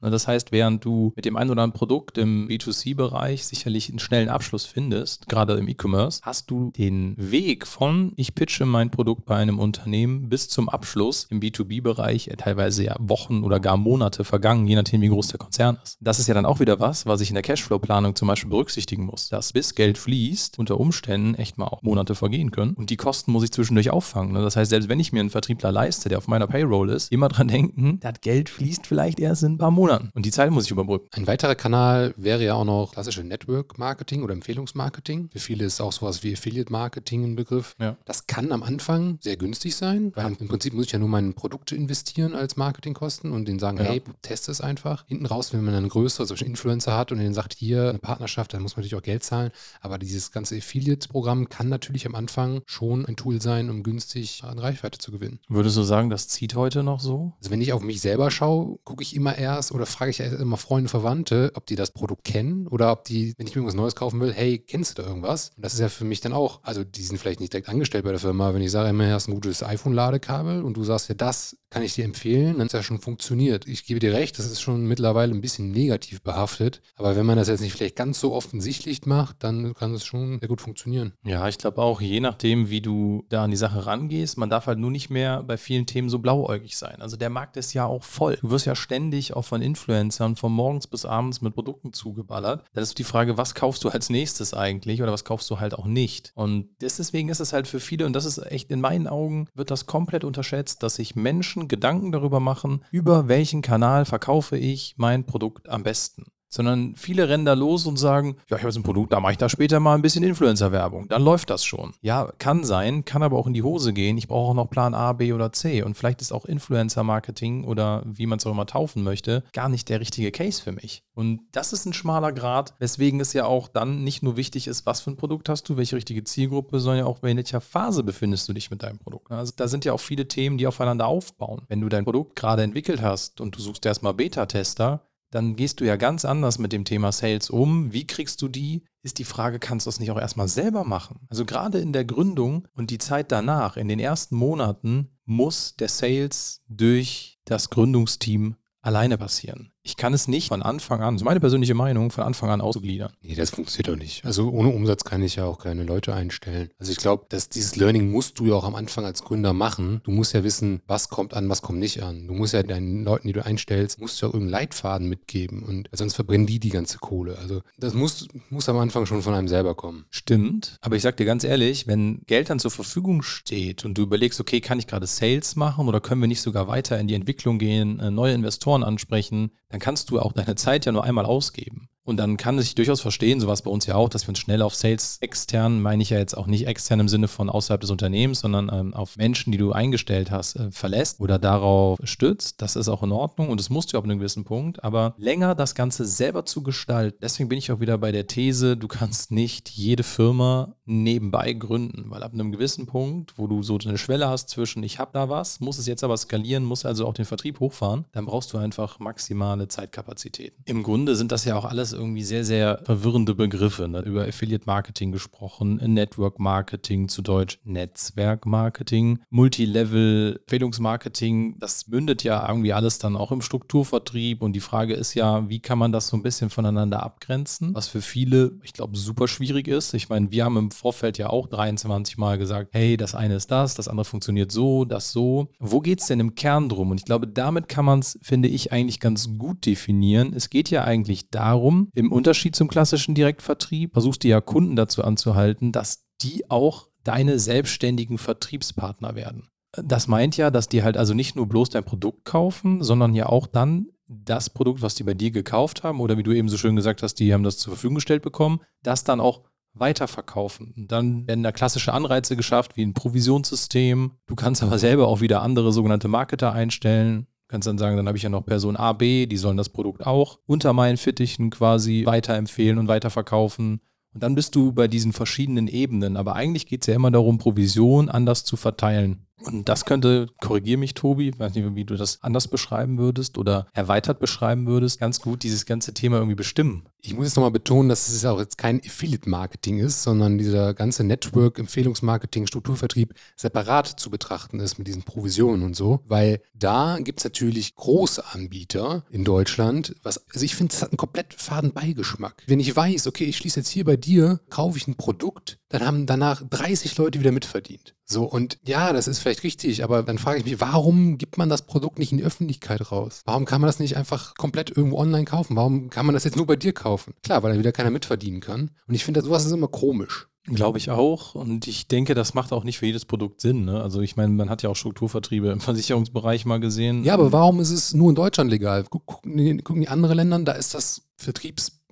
Das 0.00 0.28
heißt, 0.28 0.52
während 0.52 0.84
du 0.84 1.12
mit 1.16 1.24
dem 1.24 1.36
einen 1.36 1.50
oder 1.50 1.62
anderen 1.62 1.78
Produkt 1.78 2.18
im 2.18 2.48
B2C-Bereich 2.48 3.46
sicherlich 3.46 3.88
einen 3.88 3.98
schnellen 3.98 4.28
Abschluss 4.28 4.66
findest, 4.66 5.28
gerade 5.28 5.54
im 5.54 5.68
E-Commerce, 5.68 6.20
hast 6.22 6.50
du 6.50 6.72
den 6.76 7.14
Weg 7.16 7.66
von 7.66 8.12
ich 8.16 8.34
pitche 8.34 8.66
mein 8.66 8.90
Produkt 8.90 9.24
bei 9.24 9.36
einem 9.36 9.58
Unternehmen 9.58 10.28
bis 10.28 10.48
zum 10.48 10.68
Abschluss 10.68 11.26
im 11.30 11.40
B2B-Bereich 11.40 12.30
teilweise 12.36 12.84
ja 12.84 12.96
Wochen 12.98 13.44
oder 13.44 13.60
gar 13.60 13.76
Monate 13.76 14.24
vergangen, 14.24 14.66
je 14.66 14.74
nachdem, 14.74 15.00
wie 15.00 15.08
groß 15.08 15.28
der 15.28 15.38
Konzern 15.38 15.78
ist. 15.82 15.96
Das 16.00 16.18
ist 16.18 16.26
ja 16.26 16.34
dann 16.34 16.46
auch 16.46 16.60
wieder 16.60 16.80
was, 16.80 17.06
was 17.06 17.20
ich 17.20 17.30
in 17.30 17.34
der 17.34 17.42
Cashflow-Planung 17.42 18.14
zum 18.14 18.28
Beispiel 18.28 18.50
berücksichtigen 18.50 19.04
muss, 19.04 19.28
dass 19.28 19.52
bis 19.52 19.74
Geld 19.74 19.98
fließt, 19.98 20.58
unter 20.58 20.78
Umständen 20.78 21.34
echt 21.34 21.58
mal 21.58 21.66
auch 21.66 21.82
Monate 21.82 22.14
vergehen 22.14 22.50
können 22.50 22.74
und 22.74 22.90
die 22.90 22.96
Kosten 22.96 23.32
muss 23.32 23.44
ich 23.44 23.52
zwischendurch 23.52 23.90
auffangen. 23.90 24.33
Ne? 24.34 24.42
Das 24.42 24.56
heißt, 24.56 24.70
selbst 24.70 24.88
wenn 24.88 25.00
ich 25.00 25.12
mir 25.12 25.20
einen 25.20 25.30
Vertriebler 25.30 25.72
leiste, 25.72 26.08
der 26.08 26.18
auf 26.18 26.28
meiner 26.28 26.46
Payroll 26.46 26.90
ist, 26.90 27.10
immer 27.10 27.28
dran 27.28 27.48
denken, 27.48 27.98
das 28.00 28.20
Geld 28.20 28.48
fließt 28.48 28.86
vielleicht 28.86 29.20
erst 29.20 29.42
in 29.42 29.52
ein 29.52 29.58
paar 29.58 29.70
Monaten 29.70 30.10
und 30.14 30.26
die 30.26 30.30
Zeit 30.30 30.50
muss 30.50 30.64
ich 30.64 30.70
überbrücken. 30.70 31.08
Ein 31.12 31.26
weiterer 31.26 31.54
Kanal 31.54 32.14
wäre 32.16 32.44
ja 32.44 32.54
auch 32.54 32.64
noch 32.64 32.92
klassische 32.92 33.24
Network-Marketing 33.24 34.22
oder 34.22 34.34
Empfehlungsmarketing. 34.34 35.30
Für 35.32 35.38
viele 35.38 35.64
ist 35.64 35.80
auch 35.80 35.92
sowas 35.92 36.22
wie 36.22 36.34
Affiliate-Marketing 36.34 37.24
ein 37.24 37.36
Begriff. 37.36 37.76
Ja. 37.80 37.96
Das 38.04 38.26
kann 38.26 38.52
am 38.52 38.62
Anfang 38.62 39.18
sehr 39.20 39.36
günstig 39.36 39.76
sein, 39.76 40.12
weil 40.14 40.36
im 40.38 40.48
Prinzip 40.48 40.74
muss 40.74 40.86
ich 40.86 40.92
ja 40.92 40.98
nur 40.98 41.08
meine 41.08 41.32
Produkte 41.32 41.76
investieren 41.76 42.34
als 42.34 42.56
Marketingkosten 42.56 43.32
und 43.32 43.46
denen 43.46 43.58
sagen, 43.58 43.78
ja. 43.78 43.84
hey, 43.84 44.02
teste 44.22 44.50
es 44.50 44.60
einfach. 44.60 45.04
Hinten 45.06 45.26
raus, 45.26 45.52
wenn 45.52 45.64
man 45.64 45.74
einen 45.74 45.88
größeren, 45.88 46.26
solchen 46.26 46.46
Influencer 46.46 46.96
hat 46.96 47.12
und 47.12 47.18
denen 47.18 47.34
sagt, 47.34 47.54
hier 47.54 47.88
eine 47.90 47.98
Partnerschaft, 47.98 48.54
dann 48.54 48.62
muss 48.62 48.76
man 48.76 48.82
natürlich 48.82 49.00
auch 49.00 49.04
Geld 49.04 49.22
zahlen. 49.22 49.50
Aber 49.80 49.98
dieses 49.98 50.32
ganze 50.32 50.56
Affiliate-Programm 50.56 51.48
kann 51.48 51.68
natürlich 51.68 52.06
am 52.06 52.14
Anfang 52.14 52.62
schon 52.66 53.06
ein 53.06 53.16
Tool 53.16 53.40
sein, 53.40 53.70
um 53.70 53.82
günstig 53.82 54.23
an 54.42 54.58
Reichweite 54.58 54.98
zu 54.98 55.12
gewinnen. 55.12 55.40
Würdest 55.48 55.76
du 55.76 55.82
sagen, 55.82 56.10
das 56.10 56.28
zieht 56.28 56.54
heute 56.54 56.82
noch 56.82 57.00
so? 57.00 57.32
Also 57.38 57.50
wenn 57.50 57.60
ich 57.60 57.72
auf 57.72 57.82
mich 57.82 58.00
selber 58.00 58.30
schaue, 58.30 58.78
gucke 58.84 59.02
ich 59.02 59.14
immer 59.14 59.36
erst 59.36 59.72
oder 59.72 59.86
frage 59.86 60.10
ich 60.10 60.20
erst 60.20 60.40
immer 60.40 60.56
Freunde, 60.56 60.88
Verwandte, 60.88 61.52
ob 61.54 61.66
die 61.66 61.76
das 61.76 61.90
Produkt 61.90 62.24
kennen 62.24 62.66
oder 62.66 62.92
ob 62.92 63.04
die, 63.04 63.34
wenn 63.36 63.46
ich 63.46 63.54
mir 63.54 63.60
irgendwas 63.60 63.76
Neues 63.76 63.94
kaufen 63.94 64.20
will, 64.20 64.32
hey, 64.32 64.58
kennst 64.58 64.98
du 64.98 65.02
da 65.02 65.08
irgendwas? 65.08 65.50
Und 65.56 65.64
das 65.64 65.74
ist 65.74 65.80
ja 65.80 65.88
für 65.88 66.04
mich 66.04 66.20
dann 66.20 66.32
auch, 66.32 66.60
also 66.62 66.84
die 66.84 67.02
sind 67.02 67.18
vielleicht 67.18 67.40
nicht 67.40 67.52
direkt 67.52 67.68
angestellt 67.68 68.04
bei 68.04 68.10
der 68.10 68.20
Firma, 68.20 68.54
wenn 68.54 68.62
ich 68.62 68.70
sage, 68.70 68.88
immer 68.88 69.10
hast 69.10 69.28
ein 69.28 69.34
gutes 69.34 69.62
iPhone-Ladekabel 69.62 70.62
und 70.62 70.76
du 70.76 70.84
sagst 70.84 71.08
ja, 71.08 71.14
das 71.14 71.56
kann 71.74 71.82
ich 71.82 71.94
dir 71.94 72.04
empfehlen, 72.04 72.58
dann 72.58 72.66
ist 72.66 72.72
ja 72.72 72.82
schon 72.82 72.98
funktioniert. 72.98 73.66
Ich 73.68 73.84
gebe 73.84 74.00
dir 74.00 74.12
recht, 74.14 74.38
das 74.38 74.46
ist 74.46 74.60
schon 74.60 74.86
mittlerweile 74.86 75.34
ein 75.34 75.40
bisschen 75.40 75.70
negativ 75.70 76.22
behaftet, 76.22 76.80
aber 76.96 77.16
wenn 77.16 77.26
man 77.26 77.36
das 77.36 77.48
jetzt 77.48 77.60
nicht 77.60 77.74
vielleicht 77.74 77.96
ganz 77.96 78.20
so 78.20 78.32
offensichtlich 78.32 79.04
macht, 79.06 79.44
dann 79.44 79.74
kann 79.74 79.94
es 79.94 80.04
schon 80.04 80.38
sehr 80.40 80.48
gut 80.48 80.62
funktionieren. 80.62 81.12
Ja, 81.24 81.46
ich 81.48 81.58
glaube 81.58 81.82
auch, 81.82 82.00
je 82.00 82.20
nachdem, 82.20 82.70
wie 82.70 82.80
du 82.80 83.26
da 83.28 83.44
an 83.44 83.50
die 83.50 83.56
Sache 83.56 83.86
rangehst, 83.86 84.14
gehst. 84.14 84.38
Man 84.38 84.50
darf 84.50 84.66
halt 84.66 84.78
nur 84.78 84.90
nicht 84.90 85.10
mehr 85.10 85.42
bei 85.42 85.56
vielen 85.56 85.86
Themen 85.86 86.08
so 86.08 86.18
blauäugig 86.18 86.76
sein. 86.76 87.02
Also 87.02 87.16
der 87.16 87.30
Markt 87.30 87.56
ist 87.56 87.74
ja 87.74 87.84
auch 87.84 88.04
voll. 88.04 88.38
Du 88.40 88.50
wirst 88.50 88.66
ja 88.66 88.76
ständig 88.76 89.34
auch 89.34 89.44
von 89.44 89.60
Influencern 89.60 90.36
von 90.36 90.52
morgens 90.52 90.86
bis 90.86 91.04
abends 91.04 91.40
mit 91.40 91.54
Produkten 91.54 91.92
zugeballert. 91.92 92.64
Dann 92.72 92.82
ist 92.82 92.98
die 92.98 93.04
Frage, 93.04 93.36
was 93.36 93.54
kaufst 93.54 93.82
du 93.84 93.88
als 93.88 94.08
nächstes 94.08 94.54
eigentlich 94.54 95.02
oder 95.02 95.12
was 95.12 95.24
kaufst 95.24 95.50
du 95.50 95.58
halt 95.58 95.74
auch 95.74 95.86
nicht? 95.86 96.32
Und 96.34 96.68
deswegen 96.80 97.28
ist 97.28 97.40
es 97.40 97.52
halt 97.52 97.66
für 97.66 97.80
viele, 97.80 98.06
und 98.06 98.12
das 98.12 98.24
ist 98.24 98.38
echt 98.38 98.70
in 98.70 98.80
meinen 98.80 99.08
Augen, 99.08 99.48
wird 99.54 99.70
das 99.70 99.86
komplett 99.86 100.24
unterschätzt, 100.24 100.82
dass 100.82 100.96
sich 100.96 101.16
Menschen 101.16 101.63
Gedanken 101.68 102.12
darüber 102.12 102.40
machen, 102.40 102.84
über 102.90 103.28
welchen 103.28 103.62
Kanal 103.62 104.04
verkaufe 104.04 104.56
ich 104.56 104.94
mein 104.96 105.24
Produkt 105.24 105.68
am 105.68 105.82
besten 105.82 106.26
sondern 106.54 106.94
viele 106.94 107.28
rennen 107.28 107.44
da 107.44 107.54
los 107.54 107.84
und 107.84 107.96
sagen, 107.96 108.36
ja, 108.48 108.56
ich 108.56 108.62
habe 108.62 108.68
jetzt 108.68 108.76
ein 108.76 108.84
Produkt, 108.84 109.12
da 109.12 109.18
mache 109.18 109.32
ich 109.32 109.38
da 109.38 109.48
später 109.48 109.80
mal 109.80 109.96
ein 109.96 110.02
bisschen 110.02 110.22
Influencer-Werbung. 110.22 111.08
Dann 111.08 111.22
läuft 111.22 111.50
das 111.50 111.64
schon. 111.64 111.94
Ja, 112.00 112.30
kann 112.38 112.62
sein, 112.62 113.04
kann 113.04 113.24
aber 113.24 113.38
auch 113.38 113.48
in 113.48 113.54
die 113.54 113.64
Hose 113.64 113.92
gehen. 113.92 114.16
Ich 114.18 114.28
brauche 114.28 114.50
auch 114.50 114.54
noch 114.54 114.70
Plan 114.70 114.94
A, 114.94 115.12
B 115.14 115.32
oder 115.32 115.52
C. 115.52 115.82
Und 115.82 115.96
vielleicht 115.96 116.20
ist 116.20 116.30
auch 116.30 116.44
Influencer-Marketing 116.44 117.64
oder 117.64 118.04
wie 118.06 118.26
man 118.26 118.38
es 118.38 118.46
auch 118.46 118.52
immer 118.52 118.66
taufen 118.66 119.02
möchte, 119.02 119.42
gar 119.52 119.68
nicht 119.68 119.88
der 119.88 119.98
richtige 119.98 120.30
Case 120.30 120.62
für 120.62 120.70
mich. 120.70 121.02
Und 121.14 121.40
das 121.50 121.72
ist 121.72 121.86
ein 121.86 121.92
schmaler 121.92 122.32
Grad, 122.32 122.74
weswegen 122.78 123.18
es 123.18 123.32
ja 123.32 123.46
auch 123.46 123.66
dann 123.66 124.04
nicht 124.04 124.22
nur 124.22 124.36
wichtig 124.36 124.68
ist, 124.68 124.86
was 124.86 125.00
für 125.00 125.10
ein 125.10 125.16
Produkt 125.16 125.48
hast 125.48 125.68
du, 125.68 125.76
welche 125.76 125.96
richtige 125.96 126.22
Zielgruppe, 126.22 126.78
sondern 126.78 127.00
ja 127.00 127.06
auch, 127.06 127.20
in 127.24 127.36
welcher 127.36 127.60
Phase 127.60 128.04
befindest 128.04 128.48
du 128.48 128.52
dich 128.52 128.70
mit 128.70 128.84
deinem 128.84 128.98
Produkt. 128.98 129.32
Also 129.32 129.52
da 129.56 129.66
sind 129.66 129.84
ja 129.84 129.92
auch 129.92 130.00
viele 130.00 130.28
Themen, 130.28 130.56
die 130.56 130.68
aufeinander 130.68 131.06
aufbauen. 131.06 131.62
Wenn 131.66 131.80
du 131.80 131.88
dein 131.88 132.04
Produkt 132.04 132.36
gerade 132.36 132.62
entwickelt 132.62 133.02
hast 133.02 133.40
und 133.40 133.56
du 133.56 133.60
suchst 133.60 133.84
erstmal 133.84 134.14
Beta-Tester, 134.14 135.02
dann 135.34 135.56
gehst 135.56 135.80
du 135.80 135.84
ja 135.84 135.96
ganz 135.96 136.24
anders 136.24 136.60
mit 136.60 136.72
dem 136.72 136.84
Thema 136.84 137.10
Sales 137.10 137.50
um. 137.50 137.92
Wie 137.92 138.06
kriegst 138.06 138.40
du 138.40 138.46
die? 138.46 138.84
Ist 139.02 139.18
die 139.18 139.24
Frage, 139.24 139.58
kannst 139.58 139.86
du 139.86 139.90
es 139.90 139.98
nicht 139.98 140.12
auch 140.12 140.20
erstmal 140.20 140.46
selber 140.46 140.84
machen? 140.84 141.26
Also 141.28 141.44
gerade 141.44 141.78
in 141.78 141.92
der 141.92 142.04
Gründung 142.04 142.68
und 142.74 142.90
die 142.90 142.98
Zeit 142.98 143.32
danach, 143.32 143.76
in 143.76 143.88
den 143.88 143.98
ersten 143.98 144.36
Monaten, 144.36 145.10
muss 145.24 145.74
der 145.74 145.88
Sales 145.88 146.62
durch 146.68 147.40
das 147.46 147.68
Gründungsteam 147.70 148.54
alleine 148.80 149.18
passieren. 149.18 149.72
Ich 149.86 149.98
kann 149.98 150.14
es 150.14 150.28
nicht 150.28 150.48
von 150.48 150.62
Anfang 150.62 151.02
an, 151.02 151.14
das 151.14 151.20
ist 151.20 151.26
meine 151.26 151.40
persönliche 151.40 151.74
Meinung, 151.74 152.10
von 152.10 152.24
Anfang 152.24 152.48
an 152.48 152.62
ausgliedern. 152.62 153.12
Nee, 153.20 153.34
das 153.34 153.50
funktioniert 153.50 153.88
doch 153.88 154.02
nicht. 154.02 154.24
Also 154.24 154.48
ohne 154.48 154.70
Umsatz 154.70 155.04
kann 155.04 155.22
ich 155.22 155.36
ja 155.36 155.44
auch 155.44 155.58
keine 155.58 155.84
Leute 155.84 156.14
einstellen. 156.14 156.70
Also 156.78 156.90
ich 156.90 156.96
glaube, 156.96 157.26
dass 157.28 157.50
dieses 157.50 157.76
Learning 157.76 158.10
musst 158.10 158.38
du 158.38 158.46
ja 158.46 158.54
auch 158.54 158.64
am 158.64 158.76
Anfang 158.76 159.04
als 159.04 159.22
Gründer 159.22 159.52
machen. 159.52 160.00
Du 160.04 160.10
musst 160.10 160.32
ja 160.32 160.42
wissen, 160.42 160.80
was 160.86 161.10
kommt 161.10 161.34
an, 161.34 161.50
was 161.50 161.60
kommt 161.60 161.80
nicht 161.80 162.02
an. 162.02 162.26
Du 162.26 162.32
musst 162.32 162.54
ja 162.54 162.62
deinen 162.62 163.04
Leuten, 163.04 163.26
die 163.26 163.34
du 163.34 163.44
einstellst, 163.44 164.00
musst 164.00 164.22
du 164.22 164.26
ja 164.26 164.28
irgendeinen 164.32 164.52
Leitfaden 164.52 165.06
mitgeben 165.06 165.62
und 165.62 165.90
sonst 165.92 166.14
verbrennen 166.14 166.46
die 166.46 166.60
die 166.60 166.70
ganze 166.70 166.96
Kohle. 166.96 167.36
Also 167.36 167.60
das 167.76 167.92
muss, 167.92 168.26
muss 168.48 168.70
am 168.70 168.78
Anfang 168.78 169.04
schon 169.04 169.20
von 169.20 169.34
einem 169.34 169.48
selber 169.48 169.74
kommen. 169.74 170.06
Stimmt, 170.08 170.78
aber 170.80 170.96
ich 170.96 171.02
sag 171.02 171.18
dir 171.18 171.26
ganz 171.26 171.44
ehrlich, 171.44 171.86
wenn 171.86 172.22
Geld 172.26 172.48
dann 172.48 172.58
zur 172.58 172.70
Verfügung 172.70 173.22
steht 173.22 173.84
und 173.84 173.98
du 173.98 174.02
überlegst, 174.02 174.40
okay, 174.40 174.62
kann 174.62 174.78
ich 174.78 174.86
gerade 174.86 175.06
Sales 175.06 175.56
machen 175.56 175.88
oder 175.88 176.00
können 176.00 176.22
wir 176.22 176.28
nicht 176.28 176.40
sogar 176.40 176.68
weiter 176.68 176.98
in 176.98 177.06
die 177.06 177.14
Entwicklung 177.14 177.58
gehen, 177.58 178.00
äh, 178.00 178.10
neue 178.10 178.32
Investoren 178.32 178.82
ansprechen, 178.82 179.50
dann 179.74 179.80
kannst 179.80 180.12
du 180.12 180.20
auch 180.20 180.32
deine 180.32 180.54
Zeit 180.54 180.86
ja 180.86 180.92
nur 180.92 181.02
einmal 181.02 181.26
ausgeben. 181.26 181.88
Und 182.04 182.18
dann 182.18 182.36
kann 182.36 182.58
es 182.58 182.66
sich 182.66 182.74
durchaus 182.74 183.00
verstehen, 183.00 183.40
sowas 183.40 183.62
bei 183.62 183.70
uns 183.70 183.86
ja 183.86 183.94
auch, 183.94 184.10
dass 184.10 184.24
wir 184.24 184.30
uns 184.30 184.38
schnell 184.38 184.60
auf 184.60 184.74
Sales 184.74 185.16
extern, 185.20 185.80
meine 185.80 186.02
ich 186.02 186.10
ja 186.10 186.18
jetzt 186.18 186.36
auch 186.36 186.46
nicht 186.46 186.66
extern 186.66 187.00
im 187.00 187.08
Sinne 187.08 187.28
von 187.28 187.48
außerhalb 187.48 187.80
des 187.80 187.90
Unternehmens, 187.90 188.40
sondern 188.40 188.70
ähm, 188.72 188.94
auf 188.94 189.16
Menschen, 189.16 189.52
die 189.52 189.58
du 189.58 189.72
eingestellt 189.72 190.30
hast, 190.30 190.56
äh, 190.56 190.70
verlässt 190.70 191.20
oder 191.20 191.38
darauf 191.38 191.98
stützt. 192.04 192.60
Das 192.60 192.76
ist 192.76 192.88
auch 192.88 193.02
in 193.02 193.12
Ordnung 193.12 193.48
und 193.48 193.58
das 193.58 193.70
musst 193.70 193.92
du 193.92 193.98
ab 193.98 194.04
einem 194.04 194.18
gewissen 194.18 194.44
Punkt. 194.44 194.84
Aber 194.84 195.14
länger 195.16 195.54
das 195.54 195.74
Ganze 195.74 196.04
selber 196.04 196.44
zu 196.44 196.62
gestalten, 196.62 197.18
deswegen 197.22 197.48
bin 197.48 197.58
ich 197.58 197.72
auch 197.72 197.80
wieder 197.80 197.96
bei 197.96 198.12
der 198.12 198.26
These, 198.26 198.76
du 198.76 198.86
kannst 198.86 199.30
nicht 199.30 199.70
jede 199.70 200.02
Firma 200.02 200.74
nebenbei 200.84 201.54
gründen, 201.54 202.10
weil 202.10 202.22
ab 202.22 202.34
einem 202.34 202.52
gewissen 202.52 202.84
Punkt, 202.86 203.38
wo 203.38 203.46
du 203.46 203.62
so 203.62 203.78
eine 203.82 203.96
Schwelle 203.96 204.28
hast 204.28 204.50
zwischen 204.50 204.82
ich 204.82 204.98
habe 204.98 205.10
da 205.14 205.30
was, 205.30 205.60
muss 205.60 205.78
es 205.78 205.86
jetzt 205.86 206.04
aber 206.04 206.16
skalieren, 206.18 206.64
muss 206.64 206.84
also 206.84 207.06
auch 207.06 207.14
den 207.14 207.24
Vertrieb 207.24 207.60
hochfahren, 207.60 208.04
dann 208.12 208.26
brauchst 208.26 208.52
du 208.52 208.58
einfach 208.58 208.98
maximale 208.98 209.68
Zeitkapazitäten. 209.68 210.62
Im 210.66 210.82
Grunde 210.82 211.16
sind 211.16 211.32
das 211.32 211.46
ja 211.46 211.56
auch 211.56 211.64
alles 211.64 211.93
irgendwie 211.94 212.22
sehr, 212.22 212.44
sehr 212.44 212.80
verwirrende 212.84 213.34
Begriffe. 213.34 213.88
Ne? 213.88 214.00
Über 214.00 214.26
Affiliate 214.26 214.64
Marketing 214.66 215.12
gesprochen, 215.12 215.76
Network 215.76 216.38
Marketing 216.38 217.08
zu 217.08 217.22
Deutsch, 217.22 217.58
Netzwerk 217.64 218.46
Marketing, 218.46 219.20
Multilevel 219.30 220.40
Empfehlungsmarketing. 220.42 221.58
Das 221.58 221.88
mündet 221.88 222.22
ja 222.24 222.46
irgendwie 222.48 222.72
alles 222.72 222.98
dann 222.98 223.16
auch 223.16 223.32
im 223.32 223.42
Strukturvertrieb. 223.42 224.42
Und 224.42 224.54
die 224.54 224.60
Frage 224.60 224.94
ist 224.94 225.14
ja, 225.14 225.48
wie 225.48 225.60
kann 225.60 225.78
man 225.78 225.92
das 225.92 226.08
so 226.08 226.16
ein 226.16 226.22
bisschen 226.22 226.50
voneinander 226.50 227.02
abgrenzen? 227.02 227.74
Was 227.74 227.88
für 227.88 228.00
viele, 228.00 228.52
ich 228.62 228.72
glaube, 228.72 228.96
super 228.96 229.28
schwierig 229.28 229.68
ist. 229.68 229.94
Ich 229.94 230.08
meine, 230.08 230.30
wir 230.30 230.44
haben 230.44 230.56
im 230.56 230.70
Vorfeld 230.70 231.18
ja 231.18 231.30
auch 231.30 231.46
23 231.48 232.18
Mal 232.18 232.38
gesagt, 232.38 232.70
hey, 232.72 232.96
das 232.96 233.14
eine 233.14 233.36
ist 233.36 233.50
das, 233.50 233.74
das 233.74 233.88
andere 233.88 234.04
funktioniert 234.04 234.52
so, 234.52 234.84
das 234.84 235.12
so. 235.12 235.48
Wo 235.58 235.80
geht 235.80 236.00
es 236.00 236.06
denn 236.06 236.20
im 236.20 236.34
Kern 236.34 236.68
drum? 236.68 236.90
Und 236.90 236.98
ich 236.98 237.04
glaube, 237.04 237.26
damit 237.26 237.68
kann 237.68 237.84
man 237.84 238.00
es, 238.00 238.18
finde 238.22 238.48
ich, 238.48 238.72
eigentlich 238.72 239.00
ganz 239.00 239.38
gut 239.38 239.66
definieren. 239.66 240.32
Es 240.34 240.50
geht 240.50 240.70
ja 240.70 240.84
eigentlich 240.84 241.30
darum, 241.30 241.83
im 241.94 242.12
Unterschied 242.12 242.56
zum 242.56 242.68
klassischen 242.68 243.14
Direktvertrieb, 243.14 243.92
versuchst 243.92 244.24
du 244.24 244.28
ja 244.28 244.40
Kunden 244.40 244.76
dazu 244.76 245.02
anzuhalten, 245.04 245.72
dass 245.72 246.06
die 246.22 246.50
auch 246.50 246.88
deine 247.02 247.38
selbstständigen 247.38 248.18
Vertriebspartner 248.18 249.14
werden. 249.14 249.48
Das 249.72 250.06
meint 250.06 250.36
ja, 250.36 250.50
dass 250.50 250.68
die 250.68 250.82
halt 250.82 250.96
also 250.96 251.14
nicht 251.14 251.36
nur 251.36 251.48
bloß 251.48 251.70
dein 251.70 251.84
Produkt 251.84 252.24
kaufen, 252.24 252.82
sondern 252.82 253.14
ja 253.14 253.26
auch 253.26 253.46
dann 253.46 253.88
das 254.06 254.50
Produkt, 254.50 254.82
was 254.82 254.94
die 254.94 255.02
bei 255.02 255.14
dir 255.14 255.30
gekauft 255.30 255.82
haben, 255.82 256.00
oder 256.00 256.16
wie 256.18 256.22
du 256.22 256.32
eben 256.32 256.48
so 256.48 256.56
schön 256.56 256.76
gesagt 256.76 257.02
hast, 257.02 257.14
die 257.16 257.32
haben 257.32 257.42
das 257.42 257.58
zur 257.58 257.72
Verfügung 257.72 257.96
gestellt 257.96 258.22
bekommen, 258.22 258.60
das 258.82 259.04
dann 259.04 259.20
auch 259.20 259.42
weiterverkaufen. 259.72 260.86
Dann 260.88 261.26
werden 261.26 261.42
da 261.42 261.50
klassische 261.50 261.92
Anreize 261.92 262.36
geschafft, 262.36 262.76
wie 262.76 262.84
ein 262.84 262.94
Provisionssystem. 262.94 264.12
Du 264.26 264.34
kannst 264.36 264.62
aber 264.62 264.78
selber 264.78 265.08
auch 265.08 265.20
wieder 265.20 265.42
andere 265.42 265.72
sogenannte 265.72 266.06
Marketer 266.08 266.52
einstellen. 266.52 267.26
Kannst 267.48 267.68
dann 267.68 267.78
sagen, 267.78 267.96
dann 267.96 268.08
habe 268.08 268.16
ich 268.16 268.24
ja 268.24 268.30
noch 268.30 268.46
Person 268.46 268.76
A, 268.76 268.92
B, 268.92 269.26
die 269.26 269.36
sollen 269.36 269.56
das 269.56 269.68
Produkt 269.68 270.06
auch 270.06 270.38
unter 270.46 270.72
meinen 270.72 270.96
Fittichen 270.96 271.50
quasi 271.50 272.04
weiterempfehlen 272.06 272.78
und 272.78 272.88
weiterverkaufen. 272.88 273.80
Und 274.14 274.22
dann 274.22 274.34
bist 274.34 274.54
du 274.54 274.72
bei 274.72 274.88
diesen 274.88 275.12
verschiedenen 275.12 275.68
Ebenen. 275.68 276.16
Aber 276.16 276.36
eigentlich 276.36 276.66
geht 276.66 276.82
es 276.82 276.86
ja 276.86 276.94
immer 276.94 277.10
darum, 277.10 277.38
Provision 277.38 278.08
anders 278.08 278.44
zu 278.44 278.56
verteilen. 278.56 279.26
Und 279.46 279.68
das 279.68 279.84
könnte, 279.84 280.28
korrigier 280.40 280.78
mich, 280.78 280.94
Tobi, 280.94 281.32
weiß 281.38 281.54
nicht, 281.54 281.74
wie 281.74 281.84
du 281.84 281.96
das 281.96 282.22
anders 282.22 282.48
beschreiben 282.48 282.98
würdest 282.98 283.38
oder 283.38 283.66
erweitert 283.72 284.18
beschreiben 284.18 284.66
würdest, 284.66 285.00
ganz 285.00 285.20
gut 285.20 285.42
dieses 285.42 285.66
ganze 285.66 285.94
Thema 285.94 286.16
irgendwie 286.16 286.34
bestimmen. 286.34 286.86
Ich 287.00 287.14
muss 287.14 287.26
jetzt 287.26 287.36
nochmal 287.36 287.50
betonen, 287.50 287.90
dass 287.90 288.08
es 288.08 288.24
auch 288.24 288.38
jetzt 288.38 288.56
kein 288.56 288.80
Affiliate-Marketing 288.80 289.78
ist, 289.78 290.02
sondern 290.02 290.38
dieser 290.38 290.72
ganze 290.72 291.04
Network, 291.04 291.58
Empfehlungsmarketing, 291.58 292.46
Strukturvertrieb 292.46 293.12
separat 293.36 293.88
zu 293.88 294.08
betrachten 294.08 294.58
ist 294.58 294.78
mit 294.78 294.86
diesen 294.86 295.02
Provisionen 295.02 295.64
und 295.64 295.76
so, 295.76 296.00
weil 296.06 296.40
da 296.54 296.98
gibt 297.00 297.20
es 297.20 297.24
natürlich 297.24 297.76
große 297.76 298.24
Anbieter 298.32 299.04
in 299.10 299.24
Deutschland, 299.24 299.94
was, 300.02 300.24
also 300.32 300.44
ich 300.44 300.56
finde, 300.56 300.72
das 300.72 300.82
hat 300.82 300.92
einen 300.92 300.96
komplett 300.96 301.34
faden 301.34 301.72
Beigeschmack. 301.72 302.42
Wenn 302.46 302.60
ich 302.60 302.74
weiß, 302.74 303.06
okay, 303.06 303.24
ich 303.24 303.36
schließe 303.36 303.60
jetzt 303.60 303.68
hier 303.68 303.84
bei 303.84 303.96
dir, 303.96 304.40
kaufe 304.48 304.78
ich 304.78 304.88
ein 304.88 304.96
Produkt, 304.96 305.58
dann 305.68 305.84
haben 305.84 306.06
danach 306.06 306.42
30 306.48 306.96
Leute 306.96 307.20
wieder 307.20 307.32
mitverdient. 307.32 307.94
So, 308.06 308.24
und 308.24 308.58
ja, 308.66 308.92
das 308.92 309.08
ist 309.08 309.18
vielleicht 309.18 309.44
richtig, 309.44 309.82
aber 309.82 310.02
dann 310.02 310.18
frage 310.18 310.38
ich 310.38 310.44
mich, 310.44 310.60
warum 310.60 311.16
gibt 311.16 311.38
man 311.38 311.48
das 311.48 311.62
Produkt 311.62 311.98
nicht 311.98 312.12
in 312.12 312.18
die 312.18 312.24
Öffentlichkeit 312.24 312.92
raus? 312.92 313.22
Warum 313.24 313.46
kann 313.46 313.60
man 313.60 313.68
das 313.68 313.78
nicht 313.78 313.96
einfach 313.96 314.34
komplett 314.34 314.70
irgendwo 314.76 314.98
online 314.98 315.24
kaufen? 315.24 315.56
Warum 315.56 315.88
kann 315.88 316.04
man 316.04 316.14
das 316.14 316.24
jetzt 316.24 316.36
nur 316.36 316.46
bei 316.46 316.56
dir 316.56 316.72
kaufen? 316.72 317.14
Klar, 317.22 317.42
weil 317.42 317.54
da 317.54 317.58
wieder 317.58 317.72
keiner 317.72 317.90
mitverdienen 317.90 318.40
kann. 318.40 318.70
Und 318.86 318.94
ich 318.94 319.04
finde, 319.04 319.22
sowas 319.22 319.46
ist 319.46 319.52
immer 319.52 319.68
komisch. 319.68 320.28
Glaube 320.46 320.76
ich 320.76 320.90
auch. 320.90 321.34
Und 321.34 321.66
ich 321.66 321.88
denke, 321.88 322.14
das 322.14 322.34
macht 322.34 322.52
auch 322.52 322.64
nicht 322.64 322.78
für 322.78 322.84
jedes 322.84 323.06
Produkt 323.06 323.40
Sinn. 323.40 323.64
Ne? 323.64 323.82
Also 323.82 324.02
ich 324.02 324.16
meine, 324.16 324.30
man 324.32 324.50
hat 324.50 324.62
ja 324.62 324.68
auch 324.68 324.76
Strukturvertriebe 324.76 325.48
im 325.48 325.60
Versicherungsbereich 325.62 326.44
mal 326.44 326.60
gesehen. 326.60 327.02
Ja, 327.04 327.14
aber 327.14 327.32
warum 327.32 327.60
ist 327.60 327.70
es 327.70 327.94
nur 327.94 328.10
in 328.10 328.14
Deutschland 328.14 328.50
legal? 328.50 328.84
Gucken, 328.84 329.64
gucken 329.64 329.80
die 329.80 329.88
andere 329.88 330.12
Länder, 330.12 330.38
da 330.40 330.52
ist 330.52 330.74
das 330.74 331.02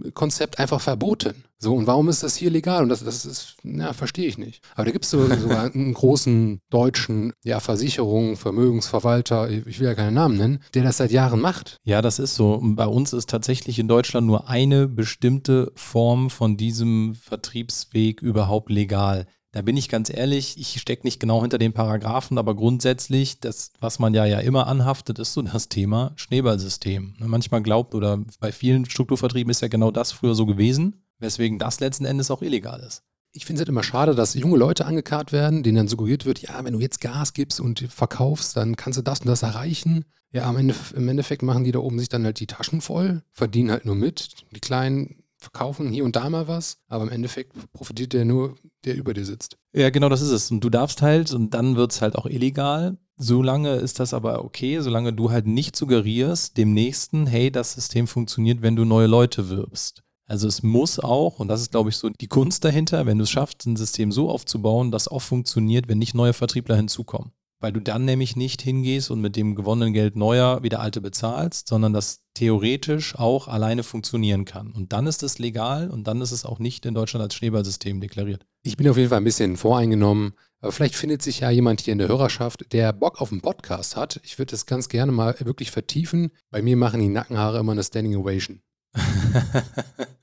Vertriebskonzept 0.03 0.59
einfach 0.59 0.81
verboten. 0.81 1.45
So, 1.59 1.75
und 1.75 1.87
warum 1.87 2.09
ist 2.09 2.25
das 2.25 2.35
hier 2.35 2.51
legal? 2.51 2.83
Und 2.83 2.89
das, 2.89 3.05
das 3.05 3.25
ist, 3.25 3.57
ja, 3.63 3.93
verstehe 3.93 4.27
ich 4.27 4.37
nicht. 4.37 4.63
Aber 4.75 4.85
da 4.85 4.91
gibt 4.91 5.05
es 5.05 5.11
sogar 5.13 5.71
einen 5.75 5.95
großen 5.95 6.61
deutschen 6.71 7.33
ja, 7.45 7.61
Versicherung, 7.61 8.37
Vermögensverwalter, 8.37 9.49
ich 9.49 9.79
will 9.79 9.87
ja 9.87 9.95
keinen 9.95 10.15
Namen 10.15 10.37
nennen, 10.37 10.63
der 10.75 10.83
das 10.83 10.97
seit 10.97 11.13
Jahren 11.13 11.41
macht. 11.41 11.79
Ja, 11.85 12.03
das 12.03 12.19
ist 12.19 12.35
so. 12.35 12.61
Bei 12.63 12.87
uns 12.87 13.13
ist 13.13 13.31
tatsächlich 13.31 13.79
in 13.79 13.89
Deutschland 13.89 14.27
nur 14.27 14.49
eine 14.49 14.89
bestimmte 14.89 15.71
Form 15.77 16.31
von 16.31 16.57
diesem 16.57 17.15
Vertriebsweg 17.15 18.23
überhaupt 18.23 18.71
legal. 18.71 19.27
Da 19.55 19.61
bin 19.61 19.77
ich 19.77 19.91
ganz 19.91 20.09
ehrlich, 20.09 20.59
ich 20.59 20.81
stecke 20.81 21.07
nicht 21.07 21.21
genau 21.21 21.43
hinter 21.43 21.59
den 21.59 21.75
Paragraphen, 21.75 22.39
aber 22.39 22.57
grundsätzlich, 22.57 23.39
das, 23.39 23.73
was 23.81 23.99
man 23.99 24.15
ja 24.15 24.25
ja 24.25 24.39
immer 24.39 24.67
anhaftet, 24.67 25.19
ist 25.19 25.35
so 25.35 25.43
das 25.43 25.69
Thema 25.69 26.13
Schneeballsystem. 26.17 27.17
Ne, 27.19 27.29
manchmal 27.29 27.63
glaubt 27.63 27.95
oder 27.95 28.19
bei 28.41 28.51
vielen 28.51 28.89
Strukturvertrieben 28.89 29.51
ist 29.51 29.61
ja 29.61 29.69
genau 29.69 29.91
das 29.91 30.11
früher 30.11 30.35
so 30.35 30.47
gewesen, 30.47 31.05
weswegen 31.19 31.59
das 31.59 31.81
letzten 31.81 32.07
Endes 32.07 32.31
auch 32.31 32.41
illegal 32.41 32.81
ist. 32.81 33.03
Ich 33.35 33.45
finde 33.45 33.59
es 33.59 33.61
halt 33.61 33.69
immer 33.69 33.83
schade, 33.83 34.15
dass 34.15 34.35
junge 34.35 34.57
Leute 34.57 34.87
angekarrt 34.87 35.33
werden, 35.33 35.63
denen 35.63 35.77
dann 35.77 35.89
suggeriert 35.89 36.25
wird, 36.25 36.41
ja, 36.41 36.65
wenn 36.65 36.73
du 36.73 36.81
jetzt 36.81 37.03
Gas 37.03 37.35
gibst 37.35 37.61
und 37.61 37.81
verkaufst, 37.81 38.57
dann 38.57 38.77
kannst 38.77 38.99
du 38.99 39.03
das 39.03 39.21
und 39.21 39.27
das 39.27 39.43
erreichen. 39.43 40.07
Ja, 40.33 40.51
im 40.51 41.09
Endeffekt 41.09 41.43
machen 41.43 41.65
die 41.65 41.73
da 41.73 41.81
oben 41.81 41.99
sich 41.99 42.09
dann 42.09 42.25
halt 42.25 42.41
die 42.41 42.47
Taschen 42.47 42.81
voll, 42.81 43.23
verdienen 43.33 43.71
halt 43.71 43.85
nur 43.85 43.97
mit. 43.97 44.31
Die 44.51 44.61
Kleinen 44.61 45.22
verkaufen 45.43 45.91
hier 45.91 46.05
und 46.05 46.17
da 46.17 46.31
mal 46.31 46.49
was, 46.49 46.79
aber 46.89 47.05
im 47.05 47.11
Endeffekt 47.11 47.53
profitiert 47.73 48.13
der 48.13 48.25
nur, 48.25 48.57
der 48.85 48.97
über 48.97 49.15
dir 49.15 49.25
sitzt. 49.25 49.59
Ja, 49.75 49.91
genau 49.91 50.09
das 50.09 50.23
ist 50.23 50.31
es. 50.31 50.51
Und 50.51 50.63
du 50.63 50.71
darfst 50.71 51.03
halt, 51.03 51.33
und 51.33 51.53
dann 51.55 51.77
wird 51.77 51.93
es 51.93 52.01
halt 52.01 52.17
auch 52.17 52.27
illegal. 52.27 52.97
Solange 53.17 53.75
ist 53.77 54.01
das 54.01 54.15
aber 54.15 54.45
okay, 54.45 54.81
solange 54.81 55.13
du 55.13 55.31
halt 55.31 55.47
nicht 55.47 55.77
suggerierst 55.77 56.57
dem 56.57 56.73
Nächsten, 56.73 57.27
hey, 57.27 57.51
das 57.51 57.75
System 57.75 58.07
funktioniert, 58.07 58.63
wenn 58.63 58.77
du 58.77 58.85
neue 58.85 59.07
Leute 59.07 59.49
wirbst. 59.49 60.03
Also 60.27 60.49
es 60.49 60.63
muss 60.63 60.99
auch, 60.99 61.41
und 61.41 61.49
das 61.49 61.61
ist, 61.61 61.73
glaube 61.73 61.91
ich, 61.91 61.97
so 61.97 62.09
die 62.09 62.29
Kunst 62.29 62.65
dahinter, 62.65 63.05
wenn 63.07 63.19
du 63.19 63.25
es 63.25 63.31
schaffst, 63.31 63.67
ein 63.67 63.77
System 63.77 64.13
so 64.13 64.31
aufzubauen, 64.31 64.91
dass 64.91 65.09
auch 65.09 65.21
funktioniert, 65.21 65.89
wenn 65.89 65.99
nicht 65.99 66.15
neue 66.15 66.33
Vertriebler 66.33 66.77
hinzukommen 66.77 67.33
weil 67.63 67.73
du 67.73 67.81
dann 67.81 68.05
nämlich 68.05 68.37
nicht 68.37 68.61
hingehst 68.61 69.11
und 69.11 69.21
mit 69.21 69.37
dem 69.37 69.55
gewonnenen 69.55 69.93
Geld 69.93 70.17
neuer 70.17 70.63
wieder 70.63 70.81
alte 70.81 71.01
bezahlst, 71.01 71.69
sondern 71.69 71.93
das 71.93 72.23
theoretisch 72.35 73.17
auch 73.17 73.49
alleine 73.49 73.83
funktionieren 73.83 74.45
kann. 74.45 74.73
Und 74.73 74.93
dann 74.93 75.07
ist 75.07 75.23
es 75.23 75.39
legal 75.39 75.91
und 75.91 76.07
dann 76.07 76.21
ist 76.21 76.33
es 76.33 76.45
auch 76.45 76.59
nicht 76.59 76.85
in 76.87 76.95
Deutschland 76.95 77.23
als 77.23 77.35
Schneeballsystem 77.35 78.01
deklariert. 78.01 78.45
Ich 78.63 78.77
bin 78.77 78.89
auf 78.89 78.97
jeden 78.97 79.09
Fall 79.09 79.19
ein 79.19 79.25
bisschen 79.25 79.57
voreingenommen, 79.57 80.35
aber 80.61 80.73
vielleicht 80.73 80.97
findet 80.97 81.23
sich 81.23 81.41
ja 81.41 81.51
jemand 81.51 81.81
hier 81.81 81.93
in 81.93 81.99
der 81.99 82.09
Hörerschaft, 82.09 82.73
der 82.73 82.93
Bock 82.93 83.21
auf 83.21 83.33
einen 83.33 83.41
Podcast 83.41 83.97
hat. 83.97 84.21
Ich 84.25 84.39
würde 84.39 84.51
das 84.51 84.67
ganz 84.67 84.89
gerne 84.89 85.13
mal 85.13 85.35
wirklich 85.41 85.71
vertiefen. 85.71 86.31
Bei 86.51 86.63
mir 86.63 86.77
machen 86.77 87.01
die 87.01 87.09
Nackenhaare 87.09 87.59
immer 87.59 87.73
eine 87.73 87.85
Standing 87.85 88.17
Ovation. 88.17 88.61